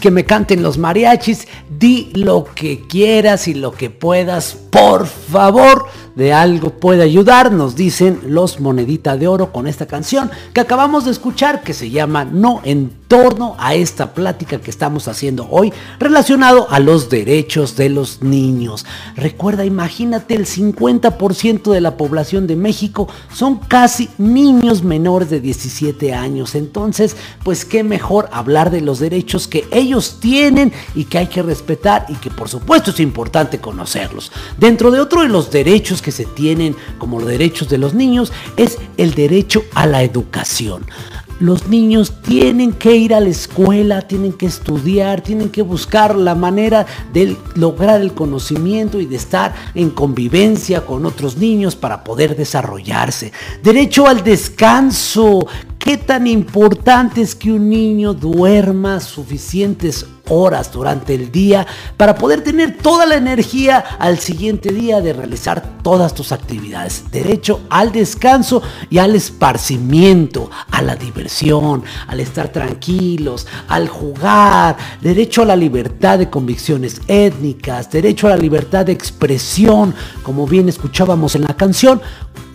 Que 0.00 0.10
me 0.10 0.24
canten 0.24 0.62
los 0.62 0.78
mariachis. 0.78 1.46
Di 1.78 2.10
lo 2.14 2.44
que 2.44 2.80
quieras 2.88 3.46
y 3.46 3.54
lo 3.54 3.70
que 3.70 3.88
puedas, 3.88 4.56
por 4.70 5.06
favor 5.06 5.86
de 6.16 6.32
algo 6.32 6.70
puede 6.70 7.02
ayudar, 7.02 7.52
nos 7.52 7.76
dicen 7.76 8.20
los 8.26 8.58
Monedita 8.58 9.16
de 9.16 9.28
Oro 9.28 9.52
con 9.52 9.68
esta 9.68 9.86
canción 9.86 10.30
que 10.54 10.62
acabamos 10.62 11.04
de 11.04 11.10
escuchar 11.10 11.62
que 11.62 11.74
se 11.74 11.90
llama 11.90 12.24
No 12.24 12.62
en 12.64 12.90
torno 13.08 13.56
a 13.58 13.74
esta 13.74 14.12
plática 14.14 14.60
que 14.60 14.70
estamos 14.70 15.08
haciendo 15.08 15.46
hoy 15.50 15.72
relacionado 15.98 16.68
a 16.70 16.80
los 16.80 17.08
derechos 17.08 17.76
de 17.76 17.88
los 17.88 18.22
niños. 18.22 18.84
Recuerda, 19.16 19.64
imagínate, 19.64 20.34
el 20.34 20.46
50% 20.46 21.72
de 21.72 21.80
la 21.80 21.96
población 21.96 22.46
de 22.46 22.56
México 22.56 23.08
son 23.32 23.58
casi 23.58 24.08
niños 24.18 24.82
menores 24.82 25.30
de 25.30 25.40
17 25.40 26.14
años. 26.14 26.54
Entonces, 26.54 27.16
pues 27.44 27.64
qué 27.64 27.84
mejor 27.84 28.28
hablar 28.32 28.70
de 28.70 28.80
los 28.80 28.98
derechos 28.98 29.46
que 29.48 29.66
ellos 29.70 30.18
tienen 30.20 30.72
y 30.94 31.04
que 31.04 31.18
hay 31.18 31.26
que 31.26 31.42
respetar 31.42 32.06
y 32.08 32.14
que 32.14 32.30
por 32.30 32.48
supuesto 32.48 32.90
es 32.90 33.00
importante 33.00 33.60
conocerlos. 33.60 34.32
Dentro 34.58 34.90
de 34.90 35.00
otro 35.00 35.22
de 35.22 35.28
los 35.28 35.50
derechos 35.50 36.02
que 36.02 36.12
se 36.12 36.24
tienen 36.24 36.74
como 36.98 37.20
los 37.20 37.28
derechos 37.28 37.68
de 37.68 37.78
los 37.78 37.94
niños 37.94 38.32
es 38.56 38.78
el 38.96 39.14
derecho 39.14 39.62
a 39.74 39.86
la 39.86 40.02
educación. 40.02 40.84
Los 41.38 41.68
niños 41.68 42.14
tienen 42.22 42.72
que 42.72 42.96
ir 42.96 43.12
a 43.14 43.20
la 43.20 43.28
escuela, 43.28 44.02
tienen 44.02 44.32
que 44.32 44.46
estudiar, 44.46 45.20
tienen 45.20 45.50
que 45.50 45.60
buscar 45.60 46.16
la 46.16 46.34
manera 46.34 46.86
de 47.12 47.36
lograr 47.54 48.00
el 48.00 48.14
conocimiento 48.14 49.00
y 49.00 49.06
de 49.06 49.16
estar 49.16 49.54
en 49.74 49.90
convivencia 49.90 50.86
con 50.86 51.04
otros 51.04 51.36
niños 51.36 51.76
para 51.76 52.04
poder 52.04 52.36
desarrollarse. 52.36 53.32
Derecho 53.62 54.06
al 54.06 54.24
descanso. 54.24 55.46
¿Qué 55.86 55.96
tan 55.96 56.26
importante 56.26 57.20
es 57.20 57.36
que 57.36 57.52
un 57.52 57.68
niño 57.68 58.12
duerma 58.12 58.98
suficientes 58.98 60.04
horas 60.28 60.72
durante 60.72 61.14
el 61.14 61.30
día 61.30 61.64
para 61.96 62.16
poder 62.16 62.42
tener 62.42 62.76
toda 62.76 63.06
la 63.06 63.14
energía 63.14 63.78
al 64.00 64.18
siguiente 64.18 64.72
día 64.72 65.00
de 65.00 65.12
realizar 65.12 65.78
todas 65.84 66.12
tus 66.12 66.32
actividades? 66.32 67.04
Derecho 67.12 67.60
al 67.70 67.92
descanso 67.92 68.64
y 68.90 68.98
al 68.98 69.14
esparcimiento, 69.14 70.50
a 70.72 70.82
la 70.82 70.96
diversión, 70.96 71.84
al 72.08 72.18
estar 72.18 72.48
tranquilos, 72.48 73.46
al 73.68 73.86
jugar, 73.88 74.76
derecho 75.00 75.42
a 75.42 75.46
la 75.46 75.54
libertad 75.54 76.18
de 76.18 76.28
convicciones 76.28 77.00
étnicas, 77.06 77.92
derecho 77.92 78.26
a 78.26 78.30
la 78.30 78.38
libertad 78.38 78.86
de 78.86 78.92
expresión, 78.92 79.94
como 80.24 80.48
bien 80.48 80.68
escuchábamos 80.68 81.36
en 81.36 81.42
la 81.42 81.54
canción, 81.54 82.00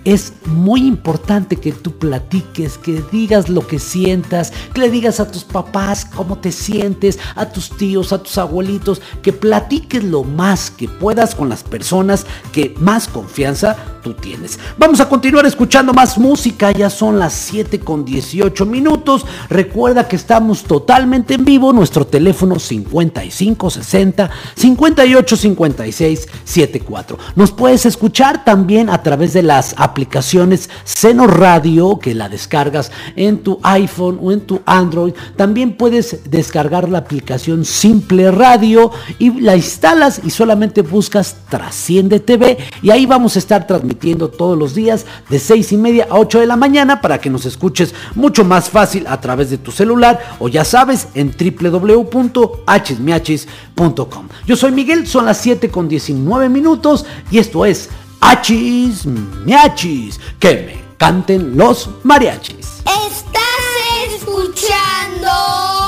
es 0.04 0.34
muy 0.46 0.86
importante 0.88 1.58
que 1.58 1.72
tú 1.72 1.98
platiques, 1.98 2.78
que 2.78 3.04
digas 3.12 3.50
lo 3.50 3.66
que 3.68 3.80
sientas, 3.80 4.52
que 4.74 4.82
le 4.82 4.90
digas 4.90 5.20
a 5.20 5.32
tus 5.32 5.44
papás 5.44 6.06
cómo 6.06 6.40
te 6.40 6.52
sientes, 6.52 7.20
a 7.36 7.50
tus 7.50 7.70
tíos, 7.78 8.12
a 8.14 8.24
tus 8.24 8.38
abuelitos, 8.38 9.02
que 9.22 9.34
platiques 9.34 10.04
lo 10.04 10.24
más 10.24 10.72
que 10.72 10.88
puedas 10.88 11.36
con 11.36 11.50
las 11.50 11.64
personas 11.64 12.26
que 12.52 12.74
más 12.80 13.08
confianza 13.08 13.76
tú 14.02 14.14
tienes. 14.14 14.60
Vamos 14.78 15.00
a 15.00 15.08
continuar 15.08 15.46
escuchando 15.46 15.94
más 15.94 16.18
música, 16.18 16.72
ya 16.72 16.90
son 16.90 17.20
las 17.20 17.34
7 17.34 17.80
con 17.80 18.04
18 18.04 18.66
minutos. 18.66 19.26
Recuerda 19.50 20.08
que 20.08 20.16
estamos 20.16 20.64
totalmente 20.64 21.36
en 21.36 21.46
vivo, 21.46 21.72
nuestro 21.72 22.06
teléfono 22.06 22.60
5560 22.60 24.30
58 24.56 25.38
56 25.38 26.28
74. 26.44 27.18
Nos 27.36 27.52
puedes 27.52 27.86
escuchar 27.86 28.44
también 28.44 28.90
a 28.90 29.04
través 29.04 29.34
de 29.34 29.44
las 29.44 29.76
aplicaciones 29.78 30.70
Seno 30.84 31.28
Radio, 31.28 32.00
que 32.00 32.16
la 32.16 32.30
descargas 32.30 32.92
en 33.16 33.40
tu 33.40 33.60
iPhone 33.64 34.20
o 34.22 34.32
en 34.32 34.42
tu 34.42 34.62
Android. 34.66 35.14
También 35.36 35.78
puedes 35.78 36.30
descargar 36.30 36.90
la 36.90 37.00
aplicación 37.00 37.66
Simple 37.66 38.32
Radio 38.32 38.92
y 39.20 39.42
la 39.42 39.56
instalas 39.56 40.22
y 40.24 40.32
solamente 40.32 40.82
buscas 40.82 41.36
Trasciende 41.50 42.20
TV 42.20 42.58
y 42.82 42.90
ahí 42.90 43.06
vamos 43.06 43.36
a 43.36 43.40
estar 43.40 43.68
transmitiendo 43.68 43.91
todos 43.96 44.58
los 44.58 44.76
días 44.76 45.06
de 45.30 45.40
6 45.40 45.72
y 45.72 45.78
media 45.78 46.08
a 46.10 46.18
8 46.18 46.40
de 46.40 46.48
la 46.48 46.56
mañana 46.56 47.02
para 47.02 47.20
que 47.20 47.30
nos 47.30 47.46
escuches 47.46 47.94
mucho 48.16 48.44
más 48.44 48.70
fácil 48.70 49.06
a 49.08 49.22
través 49.22 49.50
de 49.50 49.58
tu 49.58 49.72
celular 49.72 50.20
o 50.40 50.50
ya 50.50 50.66
sabes 50.66 51.08
en 51.14 51.32
www.hmiachis.com. 51.32 54.28
Yo 54.46 54.56
soy 54.56 54.72
Miguel, 54.72 55.08
son 55.08 55.26
las 55.26 55.40
7 55.40 55.70
con 55.70 55.88
19 55.88 56.50
minutos 56.50 57.06
y 57.30 57.38
esto 57.40 57.66
es 57.66 57.90
Achis 58.20 59.06
Miachis, 59.06 60.20
que 60.40 60.54
me 60.54 60.82
canten 60.98 61.58
los 61.58 61.90
mariachis. 62.04 62.82
Estás 62.86 64.16
escuchando 64.16 65.81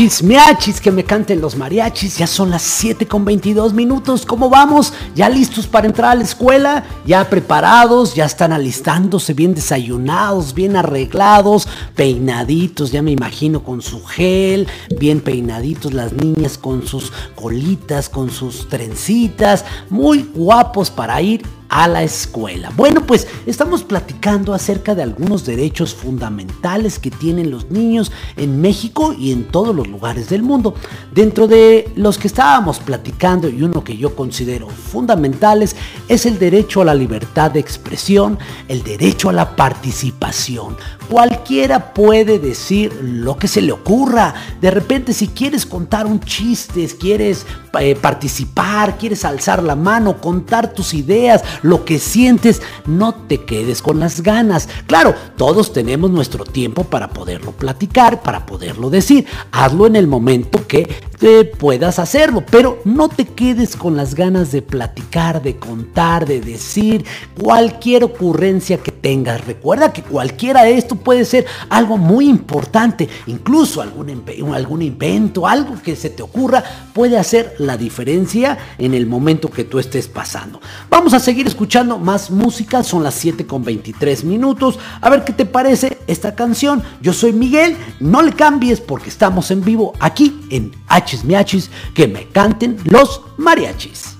Achis, 0.00 0.22
miachis, 0.22 0.80
que 0.80 0.90
me 0.90 1.04
canten 1.04 1.42
los 1.42 1.56
mariachis. 1.56 2.16
Ya 2.16 2.26
son 2.26 2.48
las 2.48 2.62
7 2.62 3.06
con 3.06 3.22
22 3.22 3.74
minutos. 3.74 4.24
¿Cómo 4.24 4.48
vamos? 4.48 4.94
¿Ya 5.14 5.28
listos 5.28 5.66
para 5.66 5.86
entrar 5.86 6.12
a 6.12 6.14
la 6.14 6.24
escuela? 6.24 6.84
¿Ya 7.04 7.28
preparados? 7.28 8.14
¿Ya 8.14 8.24
están 8.24 8.54
alistándose? 8.54 9.34
Bien 9.34 9.54
desayunados, 9.54 10.54
bien 10.54 10.74
arreglados, 10.74 11.68
peinaditos, 11.94 12.92
ya 12.92 13.02
me 13.02 13.10
imagino 13.10 13.62
con 13.62 13.82
su 13.82 14.02
gel, 14.02 14.68
bien 14.98 15.20
peinaditos 15.20 15.92
las 15.92 16.14
niñas 16.14 16.56
con 16.56 16.86
sus 16.86 17.12
colitas, 17.34 18.08
con 18.08 18.30
sus 18.30 18.70
trencitas, 18.70 19.66
muy 19.90 20.22
guapos 20.34 20.88
para 20.88 21.20
ir 21.20 21.42
a 21.70 21.86
la 21.86 22.02
escuela. 22.02 22.70
Bueno, 22.76 23.06
pues 23.06 23.28
estamos 23.46 23.84
platicando 23.84 24.52
acerca 24.52 24.94
de 24.94 25.04
algunos 25.04 25.46
derechos 25.46 25.94
fundamentales 25.94 26.98
que 26.98 27.10
tienen 27.10 27.50
los 27.50 27.70
niños 27.70 28.12
en 28.36 28.60
México 28.60 29.14
y 29.16 29.32
en 29.32 29.44
todos 29.44 29.74
los 29.74 29.86
lugares 29.86 30.28
del 30.28 30.42
mundo. 30.42 30.74
Dentro 31.14 31.46
de 31.46 31.90
los 31.94 32.18
que 32.18 32.26
estábamos 32.26 32.80
platicando 32.80 33.48
y 33.48 33.62
uno 33.62 33.84
que 33.84 33.96
yo 33.96 34.16
considero 34.16 34.68
fundamentales 34.68 35.76
es 36.08 36.26
el 36.26 36.38
derecho 36.38 36.82
a 36.82 36.84
la 36.84 36.94
libertad 36.94 37.52
de 37.52 37.60
expresión, 37.60 38.38
el 38.66 38.82
derecho 38.82 39.30
a 39.30 39.32
la 39.32 39.54
participación. 39.54 40.76
Cualquiera 41.10 41.92
puede 41.92 42.38
decir 42.38 42.96
lo 43.02 43.36
que 43.36 43.48
se 43.48 43.60
le 43.60 43.72
ocurra. 43.72 44.32
De 44.60 44.70
repente 44.70 45.12
si 45.12 45.26
quieres 45.26 45.66
contar 45.66 46.06
un 46.06 46.20
chiste, 46.20 46.86
quieres 47.00 47.46
eh, 47.80 47.96
participar, 47.96 48.96
quieres 48.96 49.24
alzar 49.24 49.60
la 49.60 49.74
mano, 49.74 50.20
contar 50.20 50.72
tus 50.72 50.94
ideas, 50.94 51.42
lo 51.62 51.84
que 51.84 51.98
sientes, 51.98 52.62
no 52.86 53.12
te 53.12 53.44
quedes 53.44 53.82
con 53.82 53.98
las 53.98 54.22
ganas. 54.22 54.68
Claro, 54.86 55.12
todos 55.36 55.72
tenemos 55.72 56.12
nuestro 56.12 56.44
tiempo 56.44 56.84
para 56.84 57.10
poderlo 57.10 57.50
platicar, 57.50 58.22
para 58.22 58.46
poderlo 58.46 58.88
decir. 58.88 59.26
Hazlo 59.50 59.88
en 59.88 59.96
el 59.96 60.06
momento 60.06 60.64
que 60.68 60.88
te 61.18 61.44
puedas 61.44 61.98
hacerlo, 61.98 62.44
pero 62.50 62.78
no 62.84 63.08
te 63.08 63.26
quedes 63.26 63.76
con 63.76 63.96
las 63.96 64.14
ganas 64.14 64.52
de 64.52 64.62
platicar, 64.62 65.42
de 65.42 65.56
contar, 65.56 66.26
de 66.26 66.40
decir 66.40 67.04
cualquier 67.38 68.04
ocurrencia 68.04 68.78
que 68.78 68.90
tengas. 68.90 69.44
Recuerda 69.44 69.92
que 69.92 70.02
cualquiera 70.02 70.62
de 70.62 70.78
esto 70.78 70.99
puede 71.00 71.24
ser 71.24 71.46
algo 71.68 71.96
muy 71.96 72.28
importante, 72.28 73.08
incluso 73.26 73.82
algún, 73.82 74.24
algún 74.54 74.82
invento, 74.82 75.46
algo 75.46 75.80
que 75.82 75.96
se 75.96 76.10
te 76.10 76.22
ocurra, 76.22 76.62
puede 76.92 77.18
hacer 77.18 77.54
la 77.58 77.76
diferencia 77.76 78.58
en 78.78 78.94
el 78.94 79.06
momento 79.06 79.50
que 79.50 79.64
tú 79.64 79.78
estés 79.78 80.08
pasando. 80.08 80.60
Vamos 80.88 81.14
a 81.14 81.20
seguir 81.20 81.46
escuchando 81.46 81.98
más 81.98 82.30
música, 82.30 82.82
son 82.82 83.02
las 83.02 83.14
7 83.14 83.46
con 83.46 83.64
23 83.64 84.24
minutos. 84.24 84.78
A 85.00 85.10
ver 85.10 85.24
qué 85.24 85.32
te 85.32 85.46
parece 85.46 85.98
esta 86.06 86.34
canción. 86.34 86.82
Yo 87.00 87.12
soy 87.12 87.32
Miguel, 87.32 87.76
no 87.98 88.22
le 88.22 88.32
cambies 88.32 88.80
porque 88.80 89.08
estamos 89.08 89.50
en 89.50 89.64
vivo 89.64 89.92
aquí 90.00 90.40
en 90.50 90.72
Hachis 90.88 91.24
Miachis, 91.24 91.70
que 91.94 92.08
me 92.08 92.26
canten 92.28 92.76
los 92.84 93.22
mariachis. 93.36 94.16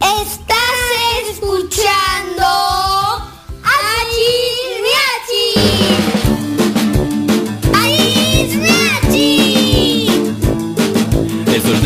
Estás 0.00 0.58
escuchando 1.30 2.87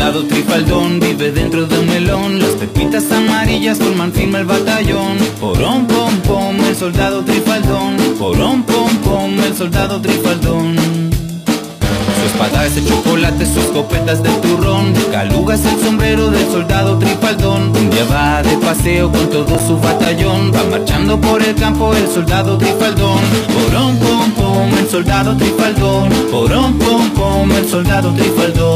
soldado 0.03 0.27
trifaldón 0.27 0.99
vive 0.99 1.31
dentro 1.31 1.65
de 1.65 1.79
un 1.79 1.87
melón. 1.87 2.37
Las 2.37 2.49
pepitas 2.49 3.09
amarillas 3.09 3.77
forman 3.77 4.11
firme 4.11 4.39
el 4.39 4.45
batallón. 4.45 5.17
Porón 5.39 5.87
pom 5.87 6.13
pom, 6.27 6.59
el 6.59 6.75
soldado 6.75 7.23
trifaldón. 7.23 7.95
Porón 8.19 8.63
pom 8.63 8.93
pom, 8.97 9.39
el 9.39 9.55
soldado 9.55 10.01
trifaldón. 10.01 10.75
Su 11.45 12.25
espada 12.25 12.65
es 12.65 12.75
de 12.75 12.85
chocolate, 12.85 13.45
sus 13.45 13.63
copetas 13.67 14.21
de 14.21 14.29
turrón. 14.41 14.93
De 14.93 15.05
calugas 15.05 15.63
el 15.63 15.79
sombrero 15.79 16.29
del 16.29 16.51
soldado 16.51 16.99
trifaldón. 16.99 17.71
Un 17.73 17.89
día 17.89 18.03
va 18.11 18.43
de 18.43 18.57
paseo 18.57 19.09
con 19.09 19.29
todo 19.29 19.57
su 19.65 19.79
batallón. 19.79 20.51
Va 20.53 20.63
marchando 20.69 21.19
por 21.21 21.41
el 21.41 21.55
campo 21.55 21.93
el 21.93 22.09
soldado 22.09 22.57
trifaldón. 22.57 23.21
Porón 23.53 23.97
pom 23.99 24.31
pom, 24.31 24.77
el 24.77 24.89
soldado 24.89 25.37
trifaldón. 25.37 26.09
Porón 26.29 26.77
pom 26.77 27.09
pom, 27.11 27.51
el 27.53 27.69
soldado 27.69 28.13
trifaldón 28.13 28.72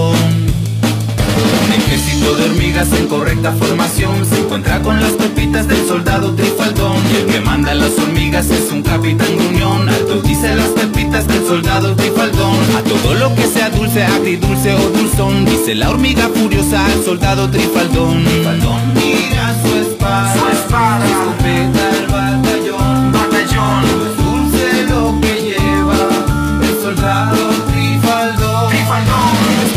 un 1.68 1.74
ejército 1.74 2.36
de 2.36 2.46
hormigas 2.46 2.92
en 2.94 3.08
correcta 3.08 3.52
formación. 3.54 4.26
Se 4.26 4.40
encuentra 4.40 4.82
con 4.82 5.00
las 5.00 5.12
pepitas 5.14 5.68
del 5.68 5.86
soldado 5.88 6.34
trifaldón. 6.34 6.96
Y 7.12 7.16
el 7.18 7.26
que 7.26 7.40
manda 7.42 7.74
las 7.74 7.98
hormigas 8.00 8.50
es 8.50 8.72
un 8.72 8.82
capitán 8.82 9.36
gruñón 9.36 9.90
Alto 9.90 10.22
dice 10.22 10.56
las 10.56 10.70
pepitas 10.70 11.28
del 11.28 11.46
soldado 11.46 11.96
trifaldón. 11.96 12.56
A 12.78 12.82
todo 12.84 13.14
lo 13.16 13.36
que 13.36 13.44
sea 13.48 13.70
dulce, 13.70 14.04
agridulce 14.04 14.74
o 14.74 14.90
dulzón 14.90 15.46
Dice 15.46 15.76
la 15.76 15.90
hormiga 15.90 16.30
furiosa 16.34 16.86
al 16.86 17.04
soldado 17.04 17.50
trifaldón. 17.50 18.24
Trifaldón 18.24 18.94
mira 18.94 19.56
su 19.64 19.76
espada 19.76 20.34
Su 20.34 20.48
espada. 20.48 21.06
Escopeta 21.06 21.90
el 21.98 22.08
batallón. 22.08 23.12
Batallón. 23.12 23.84
Es 24.08 24.18
dulce 24.24 24.84
lo 24.90 25.20
que 25.22 25.34
lleva 25.42 25.98
El 26.62 26.82
soldado 26.82 27.57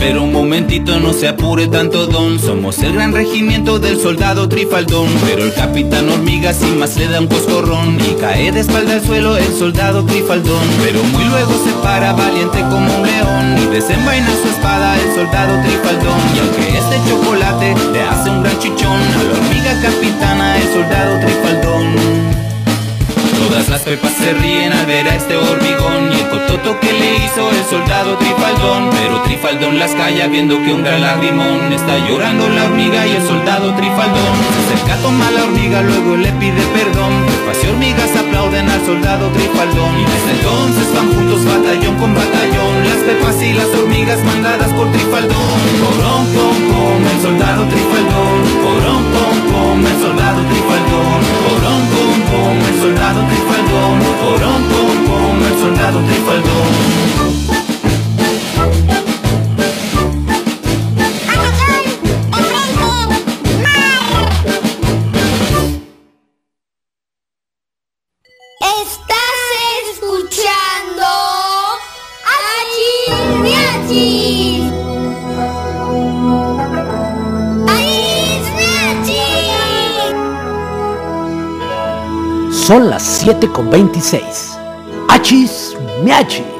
pero 0.01 0.23
un 0.23 0.33
momentito 0.33 0.99
no 0.99 1.13
se 1.13 1.29
apure 1.29 1.69
tanto 1.69 2.07
don. 2.07 2.41
Somos 2.41 2.79
el 2.79 2.95
gran 2.95 3.13
regimiento 3.13 3.79
del 3.79 4.01
soldado 4.01 4.49
trifaldón. 4.49 5.07
Pero 5.27 5.45
el 5.45 5.53
capitán 5.53 6.09
hormiga 6.09 6.55
sin 6.55 6.79
más 6.79 6.97
le 6.97 7.07
da 7.07 7.21
un 7.21 7.27
coscorrón 7.27 7.99
Y 8.01 8.15
cae 8.15 8.51
de 8.51 8.61
espalda 8.61 8.95
al 8.95 9.05
suelo 9.05 9.37
el 9.37 9.53
soldado 9.53 10.05
trifaldón. 10.05 10.67
Pero 10.83 11.05
muy 11.05 11.25
luego 11.27 11.53
se 11.63 11.71
para 11.83 12.15
valiente 12.15 12.61
como 12.61 12.97
un 12.97 13.07
león 13.07 13.59
Y 13.63 13.67
desenvaina 13.67 14.31
su 14.43 14.49
espada 14.49 14.97
el 14.99 15.15
soldado 15.15 15.63
trifaldón. 15.63 16.21
Y 16.35 16.39
aunque 16.41 16.79
este 16.79 17.11
chocolate 17.11 17.75
le 17.93 18.03
hace 18.03 18.31
un 18.31 18.43
gran 18.43 18.59
chichón 18.59 19.01
A 19.01 19.23
la 19.23 19.39
hormiga 19.39 19.83
capitana 19.83 20.57
el 20.57 20.73
soldado 20.73 21.21
trifaldón 21.21 21.60
las 23.71 23.83
pepas 23.83 24.13
se 24.13 24.35
ríen 24.35 24.73
al 24.73 24.85
ver 24.85 25.07
a 25.09 25.15
este 25.15 25.37
hormigón 25.37 26.11
Y 26.13 26.21
el 26.21 26.29
cototo 26.29 26.81
que 26.81 26.93
le 26.93 27.25
hizo 27.25 27.49
el 27.51 27.65
soldado 27.65 28.19
Trifaldón. 28.19 28.91
Pero 28.91 29.23
Trifaldón 29.23 29.79
las 29.79 29.93
calla 29.93 30.27
viendo 30.27 30.61
que 30.61 30.73
un 30.73 30.83
gran 30.83 31.01
lagrimón 31.01 31.73
Está 31.73 31.97
llorando 32.07 32.49
la 32.49 32.65
hormiga 32.65 33.07
y 33.07 33.17
el 33.17 33.23
soldado 33.23 33.73
Trifaldón. 33.75 34.35
Se 34.67 34.75
acerca, 34.75 34.97
toma 35.03 35.31
la 35.31 35.45
hormiga, 35.45 35.83
luego 35.83 36.17
le 36.17 36.33
pide 36.33 36.63
perdón. 36.75 37.13
Pepas 37.27 37.65
y 37.65 37.69
hormigas 37.69 38.17
aplauden 38.17 38.69
al 38.69 38.85
soldado 38.85 39.29
Trifaldón. 39.31 39.95
Y 40.01 40.05
desde 40.05 40.33
entonces 40.39 40.95
van 40.95 41.15
juntos 41.15 41.45
batallón 41.45 41.97
con 41.97 42.15
batallón. 42.15 42.75
Las 42.85 43.01
pepas 43.07 43.43
y 43.43 43.53
las 43.53 43.69
hormigas 43.79 44.19
mandadas 44.25 44.73
por 44.73 44.91
Trifaldón. 44.91 45.61
Porón, 45.79 46.27
pom, 46.35 46.57
pom, 46.71 47.01
el 47.07 47.23
soldado 47.23 47.65
Trifaldón. 47.69 48.39
Porón, 48.65 49.03
pom, 49.15 49.50
pom, 49.71 49.87
el 49.87 50.01
soldado 50.01 50.43
Trifaldón 50.43 51.21
Porón, 51.45 51.83
pom, 51.93 52.19
pom, 52.31 52.57
el 52.69 52.81
soldado 52.81 53.21
trifaldón, 53.27 53.99
porón, 54.21 54.63
pom, 54.71 54.97
pom, 55.07 55.37
el 55.43 55.59
soldado 55.59 55.99
trifaldón. 56.05 57.60
Las 83.01 83.21
7 83.21 83.49
con 83.53 83.71
26. 83.71 84.59
Achis, 85.09 85.75
miachis. 86.05 86.60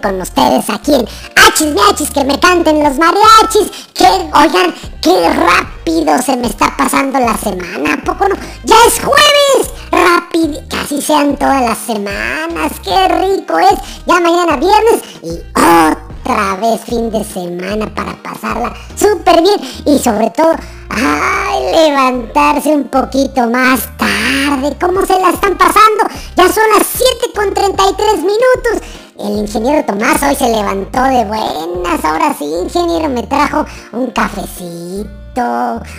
con 0.00 0.20
ustedes 0.20 0.68
aquí 0.70 0.94
en 0.94 1.74
Miachis, 1.74 2.10
que 2.10 2.24
me 2.24 2.38
canten 2.40 2.82
los 2.82 2.96
mariachis. 2.96 3.70
Que, 3.92 4.06
oigan, 4.06 4.74
qué 5.02 5.28
rápido 5.28 6.20
se 6.22 6.36
me 6.36 6.46
está 6.46 6.74
pasando 6.76 7.18
la 7.18 7.36
semana. 7.36 7.94
¿A 7.94 8.04
poco 8.04 8.28
no? 8.28 8.34
Ya 8.64 8.76
es 8.86 9.00
jueves. 9.00 9.70
Rápido, 9.90 10.62
casi 10.68 11.02
sean 11.02 11.36
todas 11.36 11.62
las 11.62 11.78
semanas. 11.78 12.72
Qué 12.82 13.08
rico 13.08 13.58
es. 13.58 13.78
Ya 14.06 14.20
mañana 14.20 14.56
viernes 14.56 15.02
y 15.22 15.40
otra 15.50 16.56
vez 16.56 16.80
fin 16.82 17.10
de 17.10 17.24
semana 17.24 17.92
para 17.94 18.14
pasarla 18.22 18.72
súper 18.96 19.42
bien. 19.42 19.60
Y 19.84 19.98
sobre 19.98 20.30
todo, 20.30 20.54
ay, 20.88 21.88
levantarse 21.88 22.70
un 22.70 22.84
poquito 22.84 23.46
más 23.48 23.80
tarde. 23.98 24.76
¿Cómo 24.80 25.04
se 25.04 25.18
la 25.20 25.30
están 25.30 25.58
pasando? 25.58 26.04
Ya 26.36 26.50
son 26.50 26.64
las 26.78 26.86
7 26.86 27.32
con 27.34 27.52
33 27.52 28.16
minutos. 28.18 28.99
El 29.22 29.36
ingeniero 29.36 29.84
Tomás 29.84 30.22
hoy 30.22 30.34
se 30.34 30.48
levantó 30.48 31.02
de 31.02 31.24
buenas. 31.26 32.04
Ahora 32.04 32.34
sí, 32.38 32.44
ingeniero, 32.44 33.10
me 33.10 33.22
trajo 33.24 33.66
un 33.92 34.10
cafecito. 34.12 35.10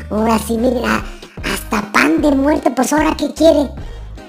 Ahora 0.10 0.40
sí, 0.40 0.58
mira, 0.58 1.04
hasta 1.44 1.92
pan 1.92 2.20
de 2.20 2.32
muerto. 2.32 2.74
Pues 2.74 2.92
ahora, 2.92 3.16
¿qué 3.16 3.32
quiere? 3.32 3.70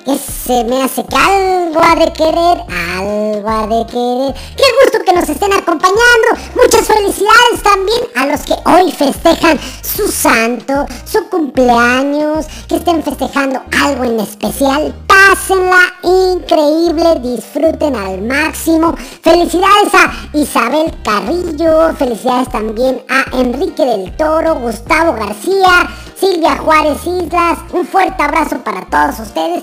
Que 0.04 0.18
se 0.18 0.64
me 0.64 0.82
hace 0.82 1.04
que 1.04 1.16
algo 1.16 1.80
ha 1.82 1.94
de 1.94 2.12
querer, 2.12 2.64
algo 2.98 3.48
ha 3.48 3.66
de 3.66 3.86
querer. 3.86 4.34
Qué 4.56 4.64
gusto 4.82 5.04
que 5.04 5.12
nos 5.12 5.28
estén 5.28 5.52
acompañando. 5.52 6.28
Muchas 6.54 6.86
felicidades 6.86 7.62
también 7.62 8.00
a 8.16 8.26
los 8.26 8.40
que 8.42 8.54
hoy 8.64 8.90
festejan 8.92 9.58
su 9.82 10.10
santo, 10.10 10.86
su 11.04 11.28
cumpleaños, 11.28 12.46
que 12.68 12.76
estén 12.76 13.02
festejando 13.02 13.62
algo 13.80 14.04
en 14.04 14.20
especial. 14.20 14.94
Pásenla 15.06 15.80
increíble, 16.02 17.20
disfruten 17.20 17.94
al 17.94 18.22
máximo. 18.22 18.94
Felicidades 19.22 19.94
a 19.94 20.36
Isabel 20.36 20.92
Carrillo, 21.04 21.94
felicidades 21.96 22.50
también 22.50 23.02
a 23.08 23.36
Enrique 23.36 23.84
del 23.84 24.16
Toro, 24.16 24.56
Gustavo 24.56 25.14
García, 25.14 25.88
Silvia 26.18 26.56
Juárez 26.56 27.06
Islas. 27.06 27.58
Un 27.72 27.86
fuerte 27.86 28.22
abrazo 28.22 28.58
para 28.58 28.82
todos 28.86 29.20
ustedes 29.20 29.62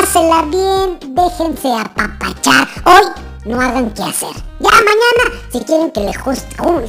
pásela 0.00 0.42
bien, 0.42 0.98
déjense 1.14 1.68
apapachar. 1.72 2.66
Hoy 2.84 3.22
no 3.44 3.60
hagan 3.60 3.90
qué 3.90 4.02
hacer. 4.02 4.34
Ya 4.58 4.70
mañana, 4.70 5.42
si 5.52 5.60
quieren 5.60 5.90
que 5.90 6.00
le, 6.00 6.12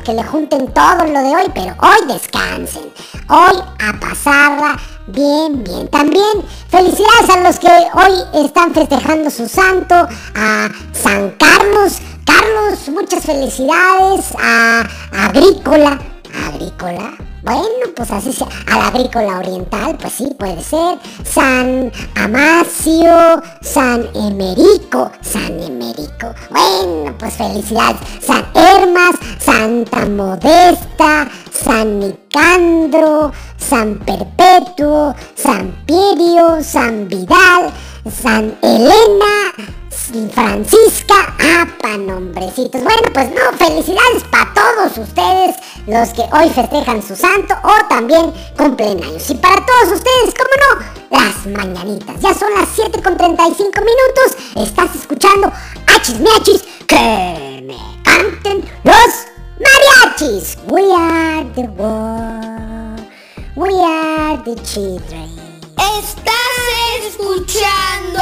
que 0.04 0.14
le 0.14 0.24
junten 0.24 0.74
todo 0.74 1.06
lo 1.06 1.20
de 1.20 1.36
hoy, 1.36 1.52
pero 1.54 1.76
hoy 1.82 2.08
descansen. 2.08 2.92
Hoy 3.28 3.58
a 3.80 4.00
pasarla 4.00 4.78
bien, 5.08 5.64
bien. 5.64 5.90
También 5.90 6.46
felicidades 6.70 7.30
a 7.30 7.40
los 7.42 7.60
que 7.60 7.68
hoy 7.68 8.46
están 8.46 8.74
festejando 8.74 9.30
su 9.30 9.48
santo, 9.48 9.96
a 10.36 10.70
San 10.94 11.32
Carlos. 11.32 11.98
Carlos, 12.26 12.88
muchas 12.90 13.24
felicidades 13.26 14.26
a 14.40 14.88
Agrícola. 15.12 16.00
Agrícola, 16.48 17.14
bueno, 17.44 17.86
pues 17.96 18.12
así 18.12 18.32
sea. 18.32 18.48
A 18.68 18.78
la 18.78 18.88
agrícola 18.88 19.40
oriental, 19.40 19.98
pues 20.00 20.14
sí, 20.14 20.30
puede 20.38 20.64
ser. 20.64 21.00
San 21.24 21.92
Amacio, 22.16 23.42
San 23.62 24.08
Emerico, 24.14 25.12
San 25.22 25.60
Emerico. 25.60 26.34
Bueno, 26.52 27.16
pues 27.18 27.34
felicidades. 27.34 28.00
San 28.22 28.46
Hermas, 28.54 29.16
Santa 29.40 30.06
Modesta, 30.06 31.28
San 31.52 32.00
Nicandro, 32.00 33.32
San 33.58 33.98
Perpetuo, 34.00 35.16
San 35.36 35.84
Pirio, 35.88 36.64
San 36.64 37.08
Vidal, 37.08 37.72
San 38.22 38.56
Elena, 38.62 39.81
Francisca, 40.12 41.34
apa 41.40 41.98
nombrecitos. 41.98 42.84
Bueno, 42.84 43.02
pues 43.14 43.30
no, 43.30 43.58
felicidades 43.58 44.24
para 44.30 44.54
todos 44.54 44.98
ustedes, 44.98 45.56
los 45.88 46.10
que 46.10 46.24
hoy 46.36 46.50
festejan 46.50 47.02
su 47.02 47.16
santo 47.16 47.56
o 47.64 47.88
también 47.88 48.34
cumplen 48.58 49.02
años. 49.02 49.30
Y 49.30 49.36
para 49.36 49.66
todos 49.66 49.94
ustedes, 49.94 50.34
¿cómo 50.36 50.50
no? 50.60 51.18
Las 51.18 51.46
mañanitas. 51.46 52.20
Ya 52.20 52.34
son 52.34 52.54
las 52.54 52.68
7 52.76 53.02
con 53.02 53.16
35 53.16 53.72
minutos. 53.80 54.38
Estás 54.58 54.94
escuchando 54.96 55.50
Hachis 55.88 56.20
Miachis 56.20 56.64
que 56.88 57.64
me 57.66 57.78
canten 58.04 58.70
los 58.84 59.28
mariachis. 59.60 60.58
We 60.68 60.92
are 60.94 61.46
the 61.56 61.70
world. 61.78 63.08
We 63.56 63.70
are 63.82 64.38
the 64.44 64.56
children. 64.64 65.30
Estás 65.78 66.36
escuchando 67.08 68.22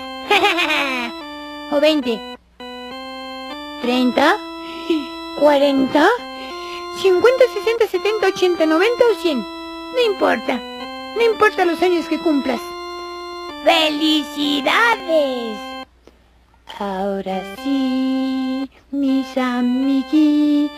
O 1.71 1.79
veinte. 1.79 2.19
Treinta. 3.81 4.37
Cuarenta. 5.39 6.07
Cincuenta, 7.01 7.45
sesenta, 7.53 7.87
setenta, 7.87 8.27
ochenta, 8.27 8.65
noventa 8.65 9.03
o 9.11 9.15
cien. 9.21 9.39
No 9.39 10.01
importa. 10.05 10.59
No 11.15 11.21
importa 11.23 11.65
los 11.65 11.81
años 11.81 12.05
que 12.07 12.19
cumplas. 12.19 12.61
¡Felicidades! 13.63 15.57
Ahora 16.79 17.43
sí, 17.63 18.69
mis 18.91 19.37
amiguitos, 19.37 20.71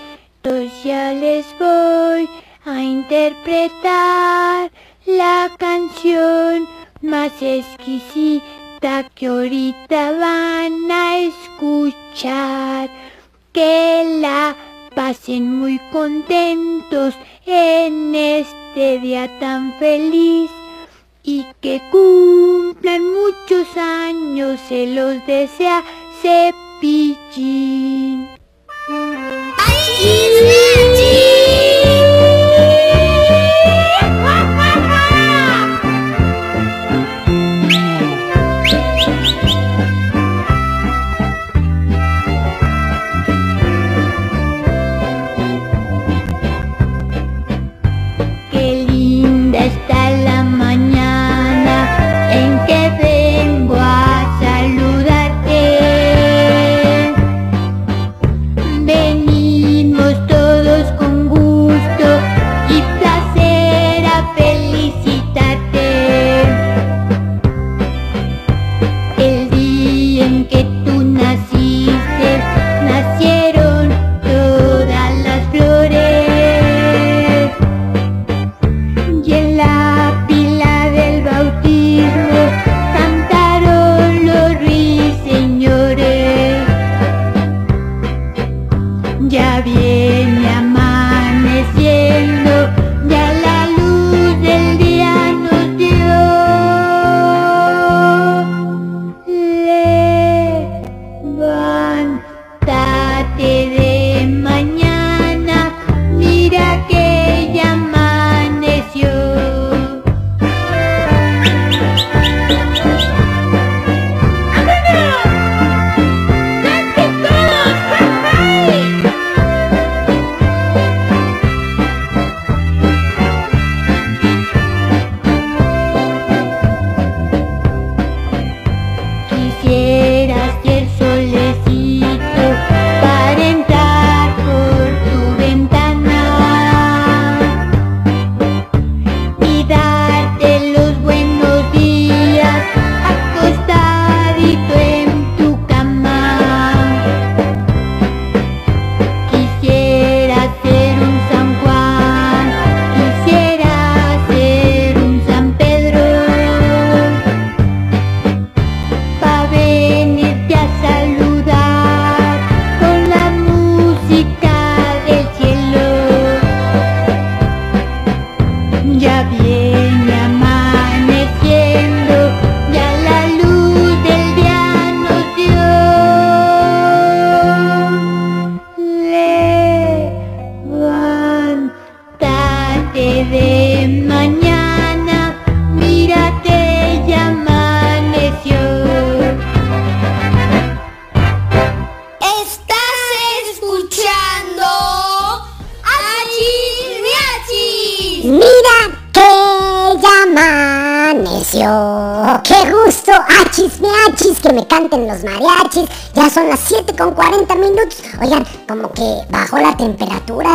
ya 0.84 1.14
les 1.14 1.46
voy 1.58 2.28
a 2.66 2.82
interpretar 2.82 4.72
la 5.06 5.50
canción 5.58 6.68
más 7.02 7.32
exquisita 7.42 8.46
que 9.16 9.28
ahorita 9.28 10.12
van 10.20 10.92
a 10.92 11.18
escuchar. 11.20 12.90
Que 13.54 14.20
la 14.20 14.56
pasen 14.94 15.60
muy 15.60 15.80
contentos 15.92 17.14
en 17.46 18.14
este 18.14 19.00
día 19.00 19.40
tan 19.40 19.74
feliz 19.80 20.52
y 21.24 21.46
que 21.62 21.82
cumplan 21.92 23.02
muchos 23.14 23.78
años, 23.78 24.60
se 24.68 24.88
los 24.88 25.26
desea 25.28 25.82
Cepillín. 26.22 27.64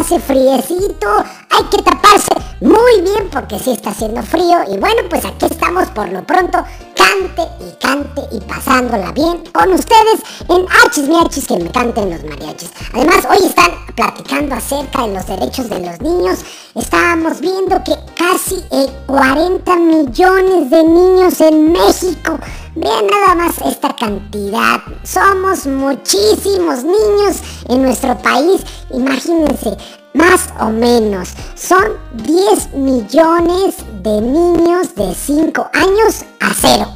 Hace 0.09 0.21
friecito. 0.21 1.07
Hay 1.51 1.65
que 1.65 1.83
taparse 1.83 2.33
muy 2.63 3.03
bien 3.03 3.29
porque 3.31 3.59
sí 3.59 3.73
está 3.73 3.91
haciendo 3.91 4.23
frío. 4.23 4.59
Y 4.67 4.79
bueno, 4.79 5.03
pues 5.11 5.23
aquí 5.27 5.45
estamos 5.45 5.89
por 5.89 6.09
lo 6.09 6.25
pronto. 6.25 6.65
Cante 6.97 7.43
y 7.61 7.77
cante 7.79 8.23
y 8.33 8.41
pasándola 8.41 9.13
bien 9.13 9.45
con 9.53 9.71
ustedes 9.71 10.21
en 10.49 10.67
Achis 10.83 11.09
Miachis 11.09 11.47
que 11.47 11.59
me 11.59 11.71
canten 11.71 12.09
los 12.09 12.25
mariachis. 12.25 12.71
Además, 12.95 13.27
hoy 13.29 13.47
están 13.47 13.71
platicando 13.95 14.55
acerca 14.55 15.07
de 15.07 15.15
los 15.15 15.27
derechos 15.27 15.69
de 15.69 15.81
los 15.81 16.01
niños. 16.01 16.39
Estábamos 16.75 17.41
viendo 17.41 17.83
que 17.85 17.95
casi 18.17 18.65
eh, 18.71 18.87
40 19.07 19.77
millones 19.77 20.71
de 20.71 20.85
niños 20.85 21.41
en 21.43 21.71
México. 21.73 22.39
Vean 22.81 23.09
nada 23.09 23.35
más 23.35 23.59
esta 23.67 23.95
cantidad. 23.97 24.81
Somos 25.03 25.67
muchísimos 25.67 26.85
niños 26.85 27.43
en 27.69 27.83
nuestro 27.83 28.17
país. 28.19 28.63
Imagínense, 28.91 29.77
más 30.15 30.49
o 30.61 30.67
menos. 30.67 31.31
Son 31.57 31.95
10 32.15 32.75
millones 32.75 33.75
de 34.05 34.21
niños 34.21 34.95
de 34.95 35.13
5 35.13 35.71
años 35.73 36.25
a 36.39 36.55
cero. 36.55 36.87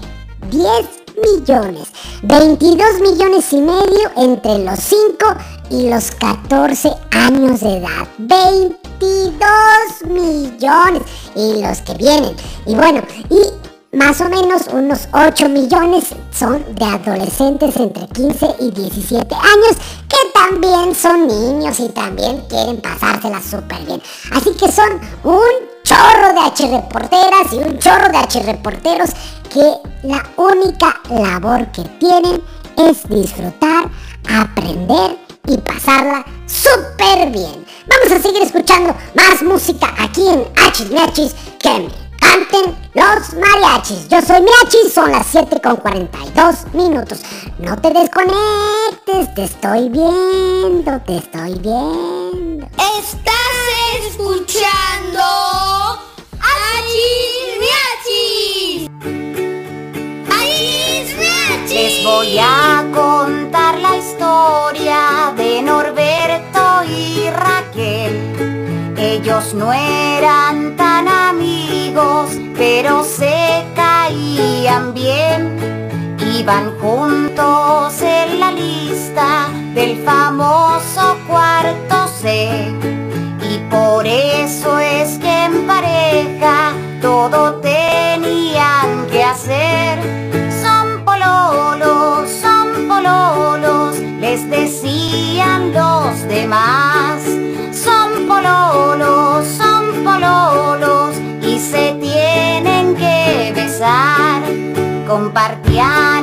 10 0.51 0.65
millones. 1.21 1.89
22 2.23 3.01
millones 3.01 3.53
y 3.53 3.61
medio 3.61 4.11
entre 4.19 4.59
los 4.59 4.79
5 4.79 5.35
y 5.71 5.91
los 5.91 6.13
14 6.13 6.93
años 7.11 7.59
de 7.59 7.79
edad. 7.79 8.07
22 8.19 9.19
millones. 10.07 11.03
Y 11.35 11.61
los 11.61 11.81
que 11.81 11.95
vienen. 11.95 12.37
Y 12.67 12.77
bueno, 12.77 13.03
y 13.29 13.72
más 13.93 14.23
o 14.23 14.29
menos 14.29 14.69
unos 14.73 15.07
8 15.13 15.51
millones 15.51 16.15
son 16.33 16.65
de 16.75 16.85
adolescentes 16.85 17.77
entre 17.77 18.07
15 18.09 18.47
y 18.61 18.71
17 18.71 19.35
años 19.35 19.77
que 20.09 20.17
también 20.33 20.95
son 20.95 21.27
niños 21.27 21.79
y 21.79 21.91
también 21.91 22.43
quieren 22.49 22.81
pasársela 22.81 23.41
súper 23.43 23.85
bien. 23.85 24.03
Así 24.33 24.51
que 24.55 24.73
son 24.73 24.99
un 25.25 25.73
chorro 25.85 26.33
de 26.33 26.41
H 26.41 26.69
reporteras 26.69 27.53
y 27.53 27.57
un 27.57 27.79
chorro 27.79 28.09
de 28.09 28.17
H 28.17 28.43
reporteros 28.43 29.11
que 29.51 29.75
la 30.05 30.25
única 30.37 30.99
labor 31.11 31.71
que 31.73 31.83
tienen 32.01 32.43
es 32.79 33.07
disfrutar, 33.11 33.91
aprender 34.27 35.19
y 35.49 35.59
pasarla 35.59 36.25
súper 36.47 37.31
bien. 37.31 37.67
Vamos 37.87 38.11
a 38.11 38.23
seguir 38.23 38.43
escuchando 38.43 38.97
más 39.15 39.43
música 39.43 39.95
aquí 39.99 40.27
en 40.27 40.47
Hachis 40.57 41.35
que 41.59 41.79
me 41.79 42.02
canten 42.23 42.77
los 42.95 43.35
mariachis. 43.35 44.09
Yo 44.09 44.21
soy 44.23 44.41
Miachis, 44.43 44.95
son 44.95 45.11
las 45.11 45.27
7 45.27 45.61
con 45.61 45.77
42 45.77 46.73
minutos. 46.73 47.21
No 47.59 47.77
te 47.77 47.91
desconectes, 47.91 49.35
te 49.35 49.45
estoy 49.45 49.89
viendo, 49.89 51.01
te 51.01 51.17
estoy 51.19 51.55
viendo. 51.59 52.67
Estás 52.99 53.55
escuchando 54.07 55.23
Achis 56.41 57.59
Miachis. 57.63 58.89
Achis 60.31 61.17
Miachis. 61.19 61.75
Les 61.75 62.05
voy 62.05 62.39
a 62.39 62.85
contar 62.95 63.79
la 63.79 63.97
historia 63.97 65.35
de 65.37 65.63
Norberto 65.63 66.85
y 66.85 67.31
Raquel. 67.31 68.32
Ellos 69.13 69.53
no 69.53 69.71
eran 69.75 70.75
tan 70.75 71.07
amigos, 71.07 72.31
pero 72.57 73.05
se 73.05 73.63
caían 73.77 74.95
bien. 74.95 76.17
Iban 76.35 76.79
juntos 76.79 78.01
en 78.01 78.41
la 78.41 78.51
lista 78.53 79.51
del 79.75 80.03
famoso 80.03 81.19
cuarto 81.29 82.09
C. 82.09 82.73
Y 83.43 83.59
por 83.71 84.07
eso 84.07 84.79
es 84.79 85.19
que 85.19 85.45
en 85.45 85.67
pareja 85.67 86.73
todo 87.03 87.61
tenían 87.61 89.07
que 89.11 89.23
hacer. 89.23 89.99
Son 90.63 91.05
pololos, 91.05 92.31
son 92.31 92.89
pololos, 92.89 93.99
les 94.21 94.49
decían 94.49 95.75
los 95.75 96.27
demás. 96.29 97.32
Pololos, 98.43 99.47
son 99.47 100.03
pololos 100.03 101.15
y 101.43 101.61
se 101.61 101.97
tienen 102.01 102.97
que 102.97 103.53
besar. 103.55 104.43
Compartían 105.07 106.22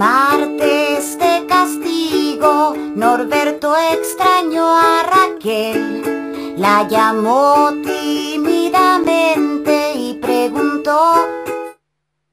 martes 0.00 1.18
de 1.18 1.46
castigo, 1.46 2.74
Norberto 2.96 3.74
extrañó 3.92 4.66
a 4.74 5.02
Raquel. 5.02 6.54
La 6.56 6.88
llamó 6.88 7.70
tímidamente 7.84 9.74
y 9.94 10.14
preguntó 10.14 10.96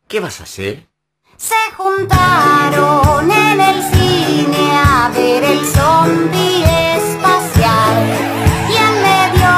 ¿Qué 0.08 0.22
vas 0.22 0.40
a 0.40 0.44
hacer? 0.44 0.88
se 1.36 1.62
juntaron 1.76 3.30
en 3.30 3.60
el 3.60 3.84
cine 3.92 4.72
a 4.74 5.12
ver 5.14 5.44
el 5.44 5.66
zombie 5.66 6.64
espacial 6.96 7.96
y 8.72 8.76
en 8.88 8.94
medio 9.10 9.52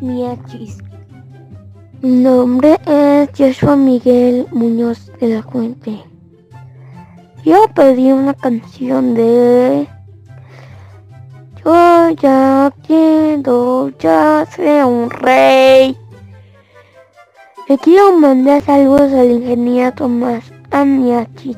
miachis. 0.00 0.78
Mi 2.00 2.10
nombre 2.22 2.78
es 2.86 3.28
Joshua 3.36 3.74
Miguel 3.74 4.46
Muñoz 4.52 5.10
de 5.18 5.28
la 5.28 5.42
Fuente. 5.42 6.04
Yo 7.44 7.66
pedí 7.74 8.12
una 8.12 8.34
canción 8.34 9.14
de... 9.14 9.88
Yo 11.64 12.10
ya 12.10 12.72
quiero 12.86 13.88
ya 13.98 14.46
ser 14.48 14.84
un 14.84 15.10
rey. 15.10 15.96
Le 17.68 17.78
quiero 17.78 18.12
mandar 18.12 18.62
saludos 18.62 19.12
al 19.12 19.32
ingeniero 19.32 19.92
Tomás, 19.92 20.44
a 20.70 20.84
Miachi, 20.84 21.56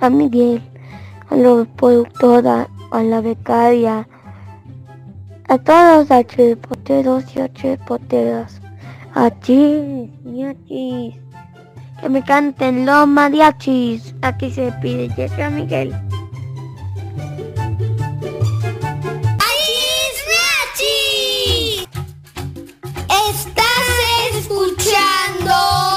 a 0.00 0.10
Miguel, 0.10 0.60
a 1.30 1.36
la 1.36 1.64
productora, 1.76 2.68
a 2.90 3.02
la 3.04 3.20
becaria, 3.20 4.08
a 5.48 5.56
todos 5.56 6.08
los 6.08 6.58
poteros 6.58 7.24
y 7.34 7.76
poteras. 7.86 8.60
Achis, 9.14 10.10
miachis. 10.22 11.14
Que 12.00 12.08
me 12.08 12.22
canten 12.22 12.86
los 12.86 13.08
mariachis. 13.08 14.14
Aquí 14.22 14.50
se 14.50 14.70
pide 14.80 15.08
Jessica 15.10 15.50
Miguel. 15.50 15.94
Estás 23.30 23.88
escuchando. 24.34 25.87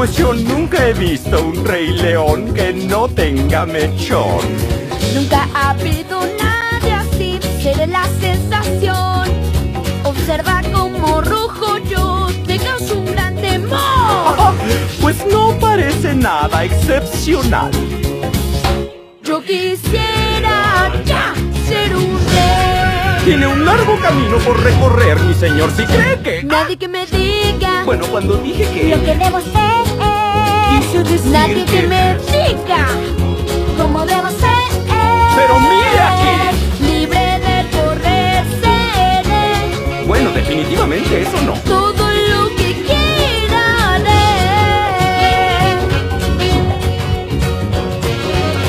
Pues 0.00 0.16
yo 0.16 0.32
nunca 0.32 0.88
he 0.88 0.94
visto 0.94 1.44
un 1.44 1.62
rey 1.62 1.88
león 1.88 2.54
que 2.54 2.72
no 2.72 3.06
tenga 3.06 3.66
mechón. 3.66 4.40
Nunca 5.14 5.46
ha 5.52 5.72
habido 5.72 6.22
nadie 6.42 6.94
así, 6.94 7.38
seré 7.62 7.86
la 7.86 8.08
sensación. 8.18 9.28
Observa 10.02 10.62
cómo 10.72 11.20
rujo 11.20 11.76
yo, 11.90 12.28
tengas 12.46 12.80
un 12.90 13.12
gran 13.12 13.36
temor. 13.36 14.54
Pues 15.02 15.16
no 15.30 15.54
parece 15.60 16.14
nada 16.14 16.64
excepcional. 16.64 17.70
Yo 19.22 19.42
quisiera 19.42 20.90
ya 21.04 21.34
ser 21.68 21.94
un 21.94 22.18
rey. 22.32 23.24
Tiene 23.26 23.46
un 23.46 23.66
largo 23.66 24.00
camino 24.00 24.38
por 24.38 24.62
recorrer, 24.62 25.20
mi 25.20 25.34
señor, 25.34 25.70
si 25.76 25.84
cree 25.84 26.18
que... 26.22 26.42
Nadie 26.42 26.78
que 26.78 26.88
me 26.88 27.04
diga 27.04 27.82
Bueno, 27.84 28.06
cuando 28.06 28.38
dije 28.38 28.66
que... 28.72 28.96
lo 28.96 29.04
que 29.04 29.14
debo 29.14 29.40
ser. 29.42 29.89
Nadie 30.92 31.64
que 31.66 31.86
me 31.86 32.16
diga 32.18 32.88
cómo 33.78 34.04
debo 34.04 34.28
ser. 34.30 34.50
Pero 35.36 35.60
mire 35.60 36.00
aquí. 36.10 36.82
Libre 36.84 37.38
de 37.38 37.56
correr 37.70 38.44
seré. 38.60 40.04
Bueno, 40.06 40.30
definitivamente 40.32 41.22
eso 41.22 41.40
no. 41.42 41.52
Todo 41.60 42.08
lo 42.08 42.48
que 42.56 42.74
quiera. 42.82 44.00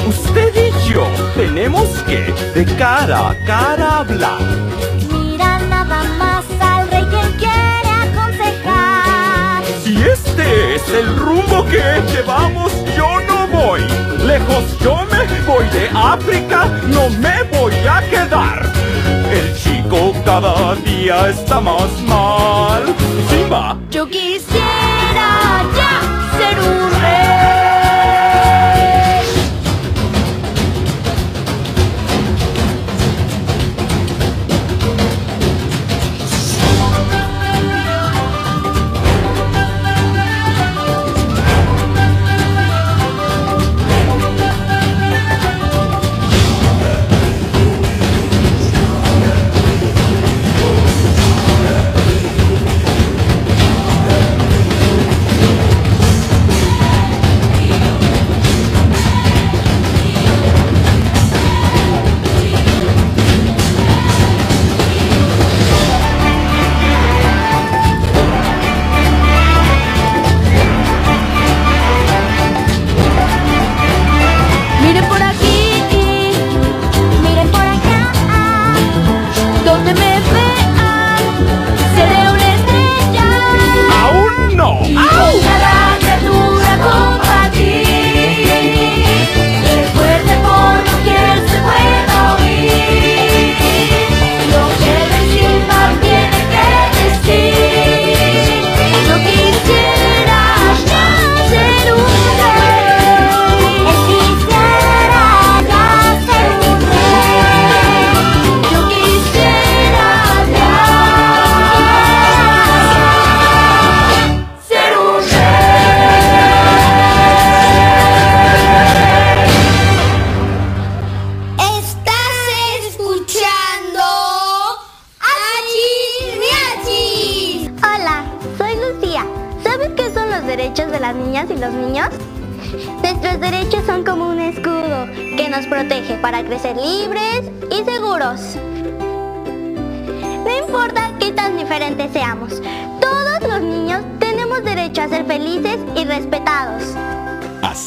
Usted 0.08 0.54
y 0.56 0.94
yo 0.94 1.08
tenemos 1.36 1.88
que 2.08 2.32
de 2.54 2.66
cara 2.76 3.32
a 3.32 3.36
cara 3.46 4.00
hablar. 4.00 4.42
El 10.90 11.16
rumbo 11.16 11.66
que 11.66 12.02
llevamos, 12.12 12.72
yo 12.96 13.22
no 13.22 13.48
voy. 13.48 13.82
Lejos 14.26 14.78
yo 14.80 14.98
me 15.12 15.42
voy 15.46 15.66
de 15.70 15.90
África, 15.94 16.66
no 16.88 17.10
me 17.10 17.44
voy 17.44 17.74
a 17.90 18.02
quedar. 18.10 18.72
El 19.32 19.56
chico 19.56 20.14
cada 20.26 20.76
día 20.76 21.30
está 21.30 21.60
más 21.60 21.92
mal. 22.08 22.84
Simba, 23.30 23.78
Yo 23.90 24.08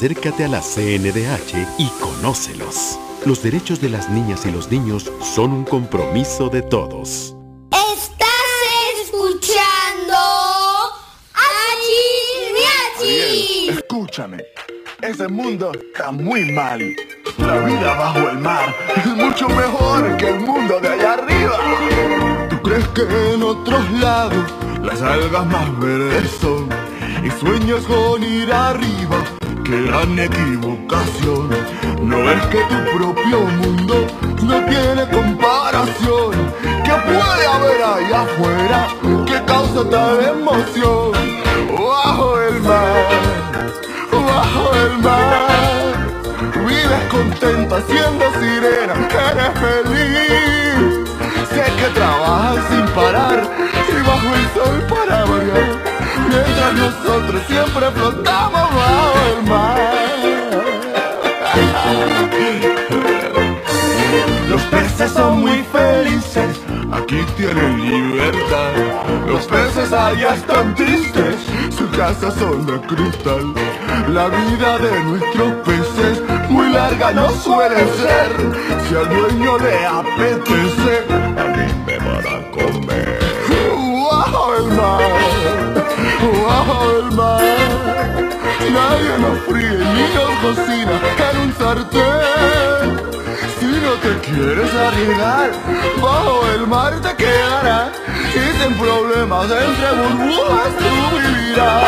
Acércate 0.05 0.45
a 0.45 0.49
la 0.49 0.61
CNDH 0.61 1.79
y 1.79 1.89
conócelos. 1.99 2.99
Los 3.25 3.43
derechos 3.43 3.81
de 3.81 3.89
las 3.89 4.11
niñas 4.11 4.45
y 4.45 4.51
los 4.51 4.71
niños 4.71 5.11
son 5.23 5.51
un 5.51 5.65
compromiso 5.65 6.51
de 6.51 6.61
todos. 6.61 7.35
Estás 7.71 8.29
escuchando. 9.03 10.15
¡Achis, 11.33 12.53
miachis! 12.53 13.79
Escúchame, 13.79 14.45
ese 15.01 15.27
mundo 15.27 15.73
está 15.73 16.13
muy 16.13 16.53
mal. 16.53 16.95
La 17.39 17.61
vida 17.61 17.95
bajo 17.95 18.29
el 18.29 18.39
mar 18.41 18.77
es 18.95 19.07
mucho 19.07 19.49
mejor 19.49 20.19
que 20.19 20.29
el 20.29 20.41
mundo 20.41 20.81
de 20.81 20.89
allá 20.89 21.15
arriba. 21.15 22.49
¿Tú 22.51 22.61
crees 22.61 22.87
que 22.89 23.33
en 23.33 23.43
otros 23.43 23.91
lados 23.93 24.53
las 24.83 25.01
algas 25.01 25.47
más 25.47 25.81
verdes 25.81 26.31
son? 26.43 26.69
Y 27.25 27.31
sueñas 27.41 27.85
con 27.85 28.23
ir 28.23 28.53
arriba 28.53 29.25
qué 29.65 29.83
gran 29.83 30.19
equivocación. 30.19 31.49
No 32.03 32.19
ves 32.19 32.47
que 32.47 32.61
tu 32.71 32.97
propio 32.97 33.41
mundo 33.41 34.07
no 34.43 34.65
tiene 34.67 35.09
comparación. 35.11 36.33
¿Qué 36.85 36.93
puede 37.07 37.47
haber 37.47 37.83
ahí 37.83 38.13
afuera 38.13 38.89
que 39.27 39.43
causa 39.45 39.89
tal 39.91 40.23
emoción? 40.23 41.13
Bajo 41.77 42.41
el 42.41 42.61
mar, 42.61 43.09
bajo 44.13 44.75
el 44.75 44.99
mar, 44.99 45.93
vives 46.67 47.05
contenta 47.11 47.81
siendo 47.89 48.25
sirena, 48.41 48.95
eres 49.31 49.53
feliz. 49.65 51.09
Sé 51.51 51.65
que 51.79 51.89
trabajas 51.95 52.65
sin 52.71 52.87
parar 52.95 53.43
y 53.89 54.07
bajo 54.07 54.35
el 54.35 54.47
sol 54.55 54.87
para 54.89 55.25
variar. 55.25 55.84
Mientras 56.35 56.75
nosotros 56.75 57.43
siempre 57.47 57.91
flotamos 57.93 58.75
bajo 58.75 59.13
el 59.29 59.49
mar. 59.49 59.95
Los 64.49 64.63
peces 64.63 65.13
son 65.13 65.41
muy 65.41 65.65
felices, 65.73 66.61
aquí 66.93 67.25
tienen 67.37 67.81
libertad. 67.81 68.73
Los 69.27 69.47
peces 69.47 69.93
allá 69.93 70.35
están 70.35 70.75
tristes, 70.75 71.37
sus 71.77 71.89
casas 71.97 72.35
son 72.35 72.67
de 72.67 72.81
cristal. 72.81 73.55
La 74.09 74.29
vida 74.29 74.79
de 74.79 75.05
nuestros 75.05 75.53
peces 75.65 76.23
muy 76.49 76.69
larga 76.71 77.13
no 77.13 77.31
suele 77.31 77.77
ser. 77.77 78.31
Si 78.89 78.95
al 78.97 79.09
dueño 79.09 79.59
le 79.59 79.87
apetece, 79.87 81.05
a 81.39 81.45
mí 81.57 81.67
me 81.87 81.99
van 81.99 82.27
a 82.27 82.51
comer. 82.51 83.19
Bajo 84.11 84.55
el 84.57 84.77
mar, 86.65 86.77
bajo 86.77 86.91
el 86.99 87.11
mar. 87.13 87.41
Nadie 88.75 89.19
nos 89.19 89.39
fríe 89.47 89.79
ni 89.95 90.05
nos 90.15 90.33
cocina 90.43 90.97
en 91.31 91.37
un 91.41 91.51
sartén. 91.59 92.89
Si 93.61 93.67
no 93.67 93.93
te 94.03 94.13
quieres 94.27 94.75
arriesgar, 94.75 95.51
bajo 96.01 96.47
el 96.55 96.67
mar 96.67 97.01
te 97.01 97.15
quedarás 97.17 97.91
y 98.35 98.63
sin 98.63 98.75
problemas 98.79 99.45
entre 99.51 99.91
burbujas 100.01 100.73
tú 100.79 100.93
vivirás. 101.17 101.83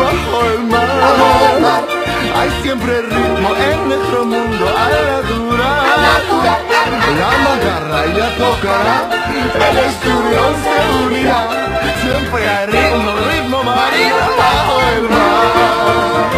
Bajo 0.00 0.46
el 0.54 0.62
mar, 0.64 1.84
hay 2.36 2.50
siempre 2.62 3.02
ritmo 3.02 3.50
en 3.56 3.88
nuestro 3.88 4.24
mundo 4.24 4.66
al 4.68 4.94
natural. 5.12 5.80
La 7.18 7.32
macarra 7.44 8.06
ya 8.16 8.28
tocará, 8.36 8.98
el 9.54 9.78
estudio 9.78 10.42
se 10.62 11.06
unirá. 11.06 11.59
Siempre 12.10 12.66
ritmo, 12.66 13.12
ritmo 13.30 13.62
marino 13.62 14.16
bajo 14.36 14.80
el 14.96 15.02
mar. 15.10 16.30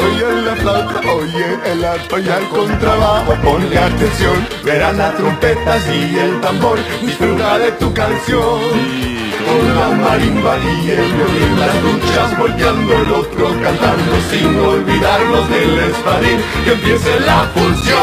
Oye 0.00 0.42
la 0.42 0.56
flauta, 0.56 1.00
oye 1.12 1.48
el 1.64 1.84
arpa 1.84 2.18
y 2.18 2.28
al 2.28 2.48
contrabajo 2.48 3.36
Ponle 3.44 3.78
atención, 3.78 4.48
verás 4.64 4.96
las 4.96 5.16
trompetas 5.16 5.82
y 5.88 6.18
el 6.18 6.40
tambor 6.40 6.78
Disfruta 7.00 7.58
de 7.58 7.70
tu 7.72 7.94
canción. 7.94 8.58
Con 9.46 9.76
la 9.76 9.88
marimba 9.90 10.58
y 10.58 10.90
el 10.90 11.12
violín 11.12 11.60
Las 11.60 11.80
duchas 11.80 12.36
volteando 12.36 12.92
el 12.94 13.12
otro 13.12 13.48
cantando 13.62 14.12
Sin 14.28 14.58
olvidarnos 14.58 15.48
del 15.48 15.78
espadín 15.78 16.40
Que 16.64 16.72
empiece 16.72 17.20
la 17.20 17.48
función 17.54 17.98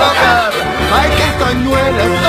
tocar? 0.00 0.52
Hay 0.94 1.10
castañuelas, 1.18 2.06
son 2.06 2.19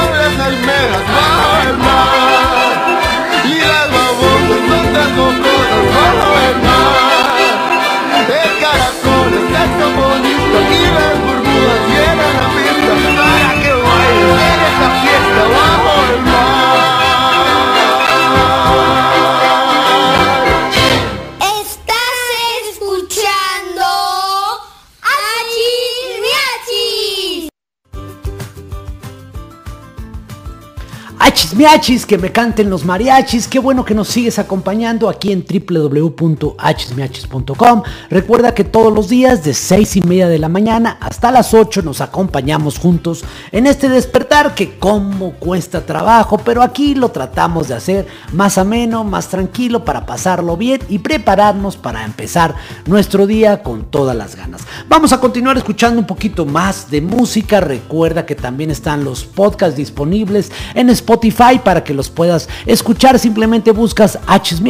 miachis, 31.62 32.06
que 32.08 32.18
me 32.18 32.32
canten 32.32 32.72
los 32.72 32.86
mariachis. 32.86 33.48
Qué 33.48 33.60
bueno 33.60 33.86
que 33.86 33.94
nos 33.94 34.08
sigues 34.08 34.40
acompañando 34.40 35.08
aquí 35.08 35.32
en 35.32 35.46
www.achismiachis.com. 35.46 37.84
Recuerda 38.10 38.56
que 38.56 38.64
todos 38.64 38.92
los 38.92 39.10
días 39.10 39.44
de 39.44 39.54
6 39.54 39.98
y 39.98 40.02
media 40.02 40.28
de 40.28 40.40
la 40.40 40.50
mañana 40.50 40.98
hasta 41.00 41.32
las 41.32 41.54
8 41.54 41.84
nos 41.84 42.02
acompañamos 42.02 42.80
juntos 42.80 43.24
en 43.52 43.68
este 43.68 43.90
despertar 43.90 44.56
que 44.56 44.80
como 44.80 45.34
cuesta 45.34 45.86
trabajo, 45.86 46.40
pero 46.40 46.64
aquí 46.64 46.96
lo 46.96 47.10
tratamos 47.10 47.68
de 47.68 47.76
hacer 47.76 48.08
más 48.34 48.58
ameno, 48.58 49.04
más 49.04 49.28
tranquilo 49.28 49.86
para 49.86 50.08
pasarlo 50.08 50.58
bien 50.58 50.82
y 50.90 50.98
prepararnos 50.98 51.78
para 51.78 52.06
empezar 52.06 52.56
nuestro 52.88 53.28
día 53.28 53.62
con 53.62 53.84
todas 53.84 54.16
las 54.16 54.36
ganas. 54.36 54.64
Vamos 54.90 55.14
a 55.14 55.20
continuar 55.20 55.58
escuchando 55.58 56.00
un 56.00 56.08
poquito 56.08 56.44
más 56.44 56.90
de 56.90 57.02
música. 57.02 57.60
Recuerda 57.60 58.26
que 58.26 58.34
también 58.34 58.72
están 58.72 59.04
los 59.04 59.26
podcasts 59.26 59.78
disponibles 59.78 60.52
en 60.74 60.90
Spotify 60.90 61.51
para 61.60 61.84
que 61.84 61.94
los 61.94 62.10
puedas 62.10 62.50
escuchar. 62.66 63.20
Simplemente 63.20 63.72
buscas 63.72 64.20
Hachis 64.28 64.62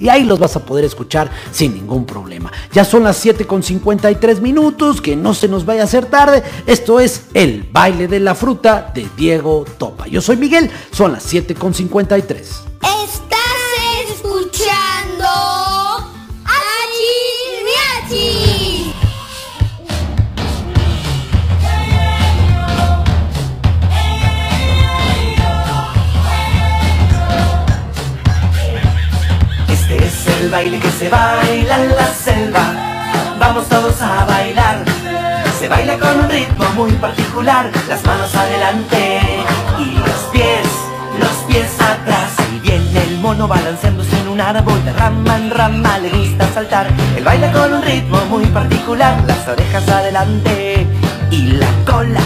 y 0.00 0.08
ahí 0.08 0.24
los 0.24 0.38
vas 0.38 0.56
a 0.56 0.64
poder 0.64 0.84
escuchar 0.84 1.30
sin 1.50 1.74
ningún 1.74 2.04
problema. 2.04 2.52
Ya 2.72 2.84
son 2.84 3.04
las 3.04 3.16
7 3.16 3.46
con 3.46 3.62
53 3.62 4.40
minutos, 4.40 5.00
que 5.00 5.16
no 5.16 5.34
se 5.34 5.48
nos 5.48 5.64
vaya 5.64 5.82
a 5.82 5.84
hacer 5.84 6.06
tarde. 6.06 6.42
Esto 6.66 7.00
es 7.00 7.26
El 7.34 7.68
baile 7.72 8.08
de 8.08 8.20
la 8.20 8.34
fruta 8.34 8.90
de 8.94 9.06
Diego 9.16 9.64
Topa. 9.78 10.06
Yo 10.06 10.20
soy 10.20 10.36
Miguel, 10.36 10.70
son 10.92 11.12
las 11.12 11.22
7 11.24 11.54
con 11.54 11.74
53. 11.74 12.48
Estás 12.82 13.27
el 30.48 30.52
baile 30.52 30.78
que 30.78 30.90
se 30.92 31.10
baila 31.10 31.74
en 31.76 31.94
la 31.94 32.06
selva. 32.06 32.64
Vamos 33.38 33.68
todos 33.68 34.00
a 34.00 34.24
bailar. 34.24 34.82
Se 35.58 35.68
baila 35.68 35.98
con 35.98 36.20
un 36.20 36.30
ritmo 36.30 36.64
muy 36.74 36.92
particular. 36.92 37.70
Las 37.86 38.02
manos 38.06 38.34
adelante 38.34 39.20
y 39.78 39.98
los 39.98 40.20
pies, 40.32 40.66
los 41.20 41.36
pies 41.48 41.70
atrás. 41.74 42.30
Y 42.54 42.60
viene 42.60 43.02
el 43.04 43.18
mono 43.18 43.46
balanceándose 43.46 44.18
en 44.20 44.28
un 44.28 44.40
árbol 44.40 44.82
de 44.86 44.92
rama 44.94 45.36
en 45.36 45.50
rama. 45.50 45.98
Le 45.98 46.08
gusta 46.08 46.48
saltar. 46.54 46.86
Él 47.16 47.24
baila 47.24 47.52
con 47.52 47.74
un 47.74 47.82
ritmo 47.82 48.18
muy 48.30 48.46
particular. 48.46 49.22
Las 49.26 49.46
orejas 49.46 49.86
adelante 49.86 50.86
y 51.30 51.42
la 51.62 51.68
cola, 51.84 52.22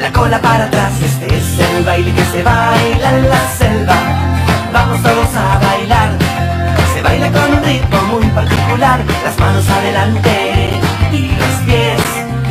la 0.00 0.12
cola 0.12 0.40
para 0.40 0.66
atrás. 0.66 0.92
Este 1.02 1.26
es 1.36 1.58
el 1.58 1.84
baile 1.84 2.12
que 2.12 2.24
se 2.24 2.42
baila 2.44 3.18
en 3.18 3.28
la 3.28 3.48
selva. 3.58 3.96
Vamos 4.72 5.02
todos 5.02 5.34
a 5.34 5.58
bailar. 5.58 6.27
Baila 7.08 7.32
con 7.32 7.54
un 7.54 7.64
ritmo 7.64 8.02
muy 8.12 8.26
particular, 8.32 9.00
las 9.24 9.38
manos 9.38 9.66
adelante 9.66 10.78
y 11.10 11.28
los 11.40 11.54
pies, 11.64 12.02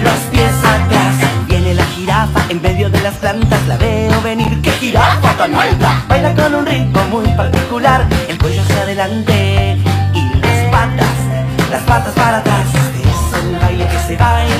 los 0.01 0.19
pies 0.31 0.51
atrás. 0.63 1.13
Viene 1.47 1.75
la 1.75 1.85
jirafa 1.85 2.41
en 2.49 2.59
medio 2.63 2.89
de 2.89 2.99
las 3.01 3.13
plantas, 3.17 3.67
la 3.67 3.77
veo 3.77 4.19
venir, 4.23 4.59
qué 4.63 4.71
jirafa 4.71 5.31
tan 5.37 5.53
alta. 5.53 6.03
Baila 6.07 6.33
con 6.33 6.55
un 6.55 6.65
ritmo 6.65 7.03
muy 7.11 7.27
particular, 7.35 8.07
el 8.27 8.39
cuello 8.39 8.63
hacia 8.63 8.81
adelante 8.81 9.77
y 10.15 10.21
las 10.39 10.71
patas, 10.71 11.17
las 11.69 11.83
patas 11.83 12.13
para 12.15 12.37
atrás. 12.39 12.65
Es 12.73 13.39
el 13.39 13.59
baile 13.59 13.87
que 13.87 13.99
se 14.07 14.17
baila 14.17 14.56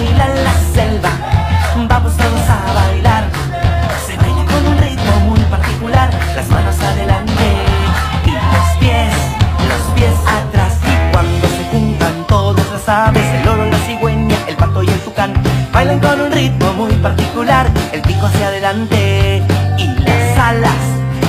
con 15.85 16.21
un 16.21 16.31
ritmo 16.31 16.73
muy 16.73 16.91
particular, 16.93 17.67
el 17.93 18.01
pico 18.01 18.25
hacia 18.25 18.47
adelante 18.47 19.43
y 19.77 19.85
las 19.85 20.37
alas, 20.39 20.73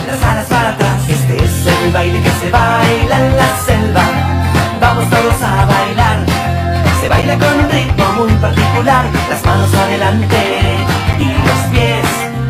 las 0.06 0.22
alas 0.22 0.46
para 0.46 0.70
atrás. 0.70 1.02
Este 1.06 1.44
es 1.44 1.66
el 1.66 1.92
baile 1.92 2.18
que 2.22 2.30
se 2.30 2.50
baila 2.50 3.26
en 3.26 3.36
la 3.36 3.56
selva. 3.66 4.02
Vamos 4.80 5.04
todos 5.10 5.42
a 5.42 5.66
bailar. 5.66 6.18
Se 6.98 7.10
baila 7.10 7.36
con 7.36 7.60
un 7.60 7.70
ritmo 7.70 8.04
muy 8.16 8.32
particular, 8.40 9.04
las 9.28 9.44
manos 9.44 9.74
adelante 9.74 10.38
y 11.18 11.26
los 11.26 11.60
pies, 11.70 12.06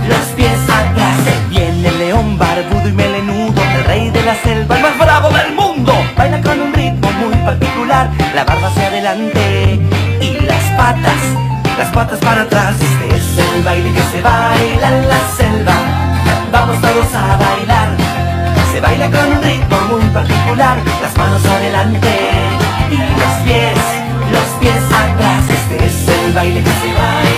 los 0.09 0.27
pies 0.37 0.61
atrás. 0.71 1.19
Viene 1.51 1.89
el 1.89 1.99
león 1.99 2.39
barbudo 2.39 2.89
y 2.89 2.93
melenudo, 2.93 3.61
el 3.77 3.85
rey 3.87 4.11
de 4.11 4.23
la 4.23 4.37
selva, 4.37 4.77
el 4.77 4.83
más 4.83 4.99
bravo 4.99 5.31
del 5.31 5.53
mundo. 5.53 5.93
Baila 6.17 6.41
con 6.43 6.61
un 6.61 6.73
ritmo 6.73 7.11
muy 7.11 7.35
particular, 7.39 8.09
la 8.37 8.45
barba 8.45 8.69
hacia 8.69 8.87
adelante 8.87 9.68
patas 11.99 12.21
para 12.21 12.43
atrás. 12.43 12.77
Este 12.81 13.17
es 13.17 13.55
el 13.57 13.63
baile 13.65 13.91
que 13.93 14.03
se 14.13 14.23
baila 14.23 14.89
en 14.99 15.09
la 15.09 15.21
selva. 15.37 15.77
Vamos 16.53 16.81
todos 16.81 17.13
a 17.13 17.37
bailar. 17.37 17.89
Se 18.73 18.81
baila 18.81 19.11
con 19.11 19.33
un 19.33 19.43
ritmo 19.43 19.77
muy 19.91 20.05
particular, 20.11 20.77
las 21.03 21.17
manos 21.17 21.45
adelante 21.45 22.15
y 22.93 22.99
los 23.21 23.35
pies, 23.45 23.81
los 24.31 24.49
pies 24.61 24.83
atrás. 25.03 25.43
Este 25.59 25.87
es 25.87 26.09
el 26.09 26.33
baile 26.35 26.63
que 26.63 26.71
se 26.83 26.91
baila 27.01 27.38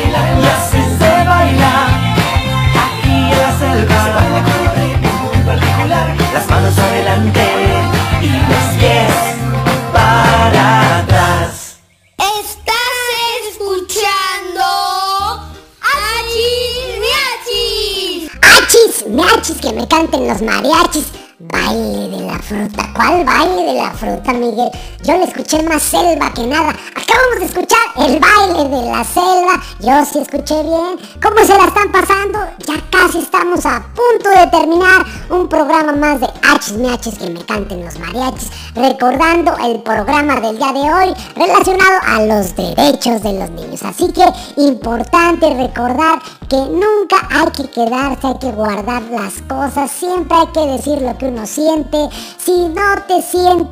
la 23.81 23.93
fruta, 23.93 24.33
Miguel? 24.33 24.71
Yo 25.03 25.17
le 25.17 25.25
escuché 25.25 25.63
más 25.63 25.83
selva 25.83 26.33
que 26.35 26.47
nada. 26.47 26.75
Acabamos 26.95 27.39
de 27.41 27.47
escuchar 27.47 27.79
el 27.97 28.21
baile 28.21 28.69
de 28.69 28.91
la 28.91 29.05
selva. 29.05 29.63
Yo 29.81 30.05
sí 30.05 30.19
escuché 30.19 30.63
bien. 30.63 30.99
¿Cómo 31.23 31.39
se 31.41 31.57
la 31.57 31.65
están 31.65 31.91
pasando? 31.91 32.39
Ya 32.67 32.75
casi 32.91 33.19
estamos 33.19 33.65
a 33.65 33.83
punto 33.95 34.29
de 34.31 34.47
terminar 34.49 35.05
un 35.31 35.49
programa 35.49 35.93
más 35.93 36.21
de 36.21 36.29
Achis 36.43 36.75
Miachis 36.75 37.19
que 37.19 37.31
me 37.31 37.45
canten 37.45 37.85
los 37.85 37.99
mariachis. 37.99 38.51
Recordando 38.75 39.57
el 39.65 39.83
programa 39.83 40.41
del 40.41 40.59
día 40.59 40.73
de 40.73 40.81
hoy 40.81 41.15
relacionado 41.35 42.01
a 42.07 42.23
los 42.23 42.55
derechos 42.55 43.23
de 43.23 43.33
los 43.33 43.51
niños. 43.51 43.83
Así 43.83 44.13
que 44.13 44.25
importante 44.57 45.55
recordar 45.55 46.21
que 46.49 46.57
nunca 46.57 47.17
hay 47.31 47.51
que 47.53 47.71
quedarse, 47.71 48.27
hay 48.27 48.39
que 48.39 48.53
guardar 48.53 49.03
las 49.05 49.41
cosas. 49.49 49.91
Siempre 49.91 50.37
hay 50.37 50.47
que 50.49 50.67
decir 50.67 51.01
lo 51.01 51.17
que 51.17 51.27
uno 51.27 51.47
siente. 51.47 52.09
Si 52.39 52.69
no 52.69 53.03
te 53.07 53.23
sientes 53.23 53.70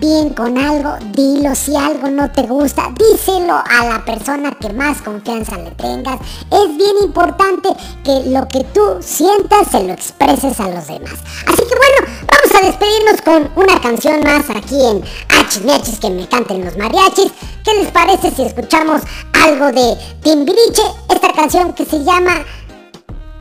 bien 0.00 0.30
con 0.30 0.56
algo, 0.58 0.96
dilo. 1.12 1.54
Si 1.54 1.76
algo 1.76 2.08
no 2.08 2.30
te 2.30 2.42
gusta, 2.42 2.90
díselo 2.98 3.54
a 3.54 3.86
la 3.86 4.04
persona 4.04 4.52
que 4.52 4.72
más 4.72 5.02
confianza 5.02 5.56
le 5.56 5.70
tengas. 5.72 6.20
Es 6.50 6.76
bien 6.76 6.96
importante 7.02 7.68
que 8.04 8.30
lo 8.30 8.46
que 8.48 8.64
tú 8.72 8.98
sientas 9.00 9.68
se 9.70 9.82
lo 9.82 9.92
expreses 9.92 10.60
a 10.60 10.68
los 10.68 10.86
demás. 10.86 11.14
Así 11.46 11.62
que 11.62 11.76
bueno, 11.76 12.26
vamos 12.28 12.62
a 12.62 12.66
despedirnos 12.66 13.22
con 13.22 13.64
una 13.64 13.80
canción 13.80 14.20
más 14.20 14.48
aquí 14.50 14.80
en 14.80 15.02
Hachis 15.28 15.98
que 15.98 16.10
me 16.10 16.28
canten 16.28 16.64
los 16.64 16.76
mariachis. 16.76 17.32
¿Qué 17.64 17.74
les 17.82 17.90
parece 17.90 18.30
si 18.30 18.42
escuchamos 18.42 19.02
algo 19.32 19.66
de 19.72 19.96
Timbiriche? 20.22 20.82
Esta 21.08 21.32
canción 21.32 21.72
que 21.72 21.84
se 21.84 22.02
llama 22.04 22.44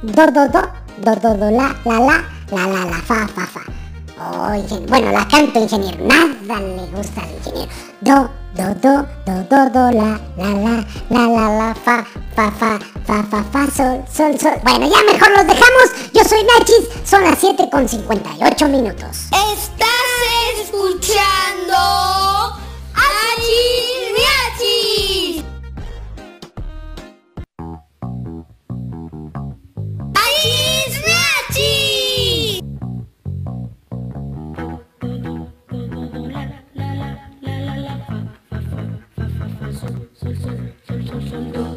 Do 0.02 0.26
Do 0.28 0.48
Do 0.48 0.62
Do 1.02 1.16
Do 1.16 1.52
La 1.52 1.76
La 1.86 2.00
La 2.00 2.68
La 2.68 2.86
La 2.86 2.98
Fa 3.02 3.28
Fa 3.28 3.46
Fa. 3.46 3.83
Oh, 4.20 4.54
ingen- 4.54 4.86
bueno, 4.88 5.12
la 5.12 5.28
canto 5.28 5.60
ingeniero, 5.60 5.98
nada 6.06 6.60
le 6.60 6.86
gusta 6.96 7.22
al 7.22 7.32
ingeniero. 7.32 7.72
Do 8.02 8.30
Do 8.56 8.74
Do 8.76 9.06
Do 9.26 9.44
Do 9.50 9.70
Do 9.72 9.92
La 9.92 10.20
La 10.38 10.50
La 10.54 10.86
La 11.10 11.28
La 11.28 11.50
La 11.58 11.76
Fa 11.76 12.06
Fa 12.36 12.52
Fa 12.52 12.80
Fa 13.06 13.24
Fa 13.24 13.44
Fa 13.52 13.72
Sol 13.72 14.04
Sol 14.12 14.40
Sol. 14.40 14.54
Bueno, 14.64 14.88
ya 14.88 15.12
mejor 15.12 15.32
los 15.32 15.48
dejamos. 15.48 15.90
Yo 16.14 16.24
soy 16.24 16.44
Nachis, 16.44 16.88
son 17.10 17.24
las 17.24 17.40
7 17.40 17.68
con 17.72 17.88
58 17.90 18.68
minutos. 18.68 19.28
Estás 19.32 20.60
escuchando 20.62 21.76
Achis 22.94 24.14
Miachis. 24.16 25.44
Achis 30.16 30.94
En 41.14 41.73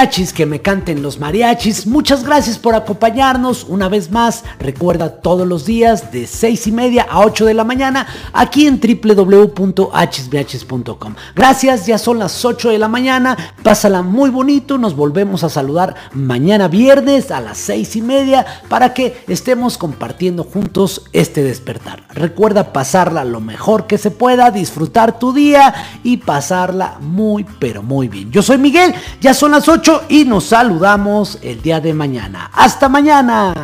Que 0.00 0.46
me 0.46 0.62
canten 0.62 1.02
los 1.02 1.18
mariachis. 1.18 1.86
Muchas 1.86 2.24
gracias 2.24 2.58
por 2.58 2.74
acompañarnos 2.74 3.66
una 3.68 3.90
vez 3.90 4.10
más. 4.10 4.44
Recuerda 4.58 5.20
todos 5.20 5.46
los 5.46 5.66
días 5.66 6.10
de 6.10 6.26
6 6.26 6.68
y 6.68 6.72
media 6.72 7.02
a 7.02 7.20
8 7.20 7.44
de 7.44 7.52
la 7.52 7.64
mañana 7.64 8.06
aquí 8.32 8.66
en 8.66 8.80
www.achismiachis.com. 8.80 11.14
Gracias, 11.34 11.84
ya 11.84 11.98
son 11.98 12.18
las 12.18 12.42
8 12.42 12.70
de 12.70 12.78
la 12.78 12.88
mañana. 12.88 13.36
Pásala 13.62 14.02
muy 14.02 14.30
bonito. 14.30 14.78
Nos 14.78 14.96
volvemos 14.96 15.44
a 15.44 15.48
saludar 15.50 15.94
mañana 16.12 16.68
viernes 16.68 17.30
a 17.30 17.40
las 17.40 17.58
6 17.58 17.96
y 17.96 18.02
media 18.02 18.46
para 18.68 18.94
que 18.94 19.22
estemos 19.28 19.76
compartiendo 19.76 20.44
juntos 20.44 21.04
este 21.12 21.42
despertar. 21.42 22.04
Recuerda 22.10 22.72
pasarla 22.72 23.24
lo 23.24 23.40
mejor 23.40 23.86
que 23.86 23.98
se 23.98 24.10
pueda, 24.10 24.50
disfrutar 24.50 25.18
tu 25.18 25.32
día 25.32 25.74
y 26.02 26.18
pasarla 26.18 26.98
muy 27.00 27.44
pero 27.58 27.82
muy 27.82 28.08
bien. 28.08 28.30
Yo 28.30 28.42
soy 28.42 28.58
Miguel, 28.58 28.94
ya 29.20 29.34
son 29.34 29.52
las 29.52 29.68
8 29.68 30.04
y 30.08 30.24
nos 30.24 30.44
saludamos 30.44 31.38
el 31.42 31.60
día 31.60 31.80
de 31.80 31.92
mañana. 31.92 32.50
Hasta 32.52 32.88
mañana. 32.88 33.54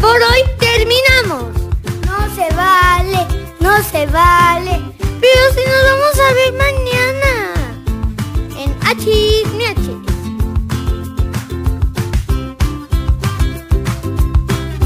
Por 0.00 0.16
hoy 0.22 0.42
terminamos. 0.58 1.57
No 2.38 2.44
se 2.44 2.54
vale, 2.54 3.26
no 3.58 3.82
se 3.82 4.06
vale. 4.06 4.80
Pero 5.20 5.40
si 5.54 5.60
nos 5.66 5.82
vamos 5.90 6.20
a 6.20 6.34
ver 6.34 6.52
mañana. 6.52 7.32
En 8.56 8.76
Achis 8.86 9.52
Miachis. 9.54 10.07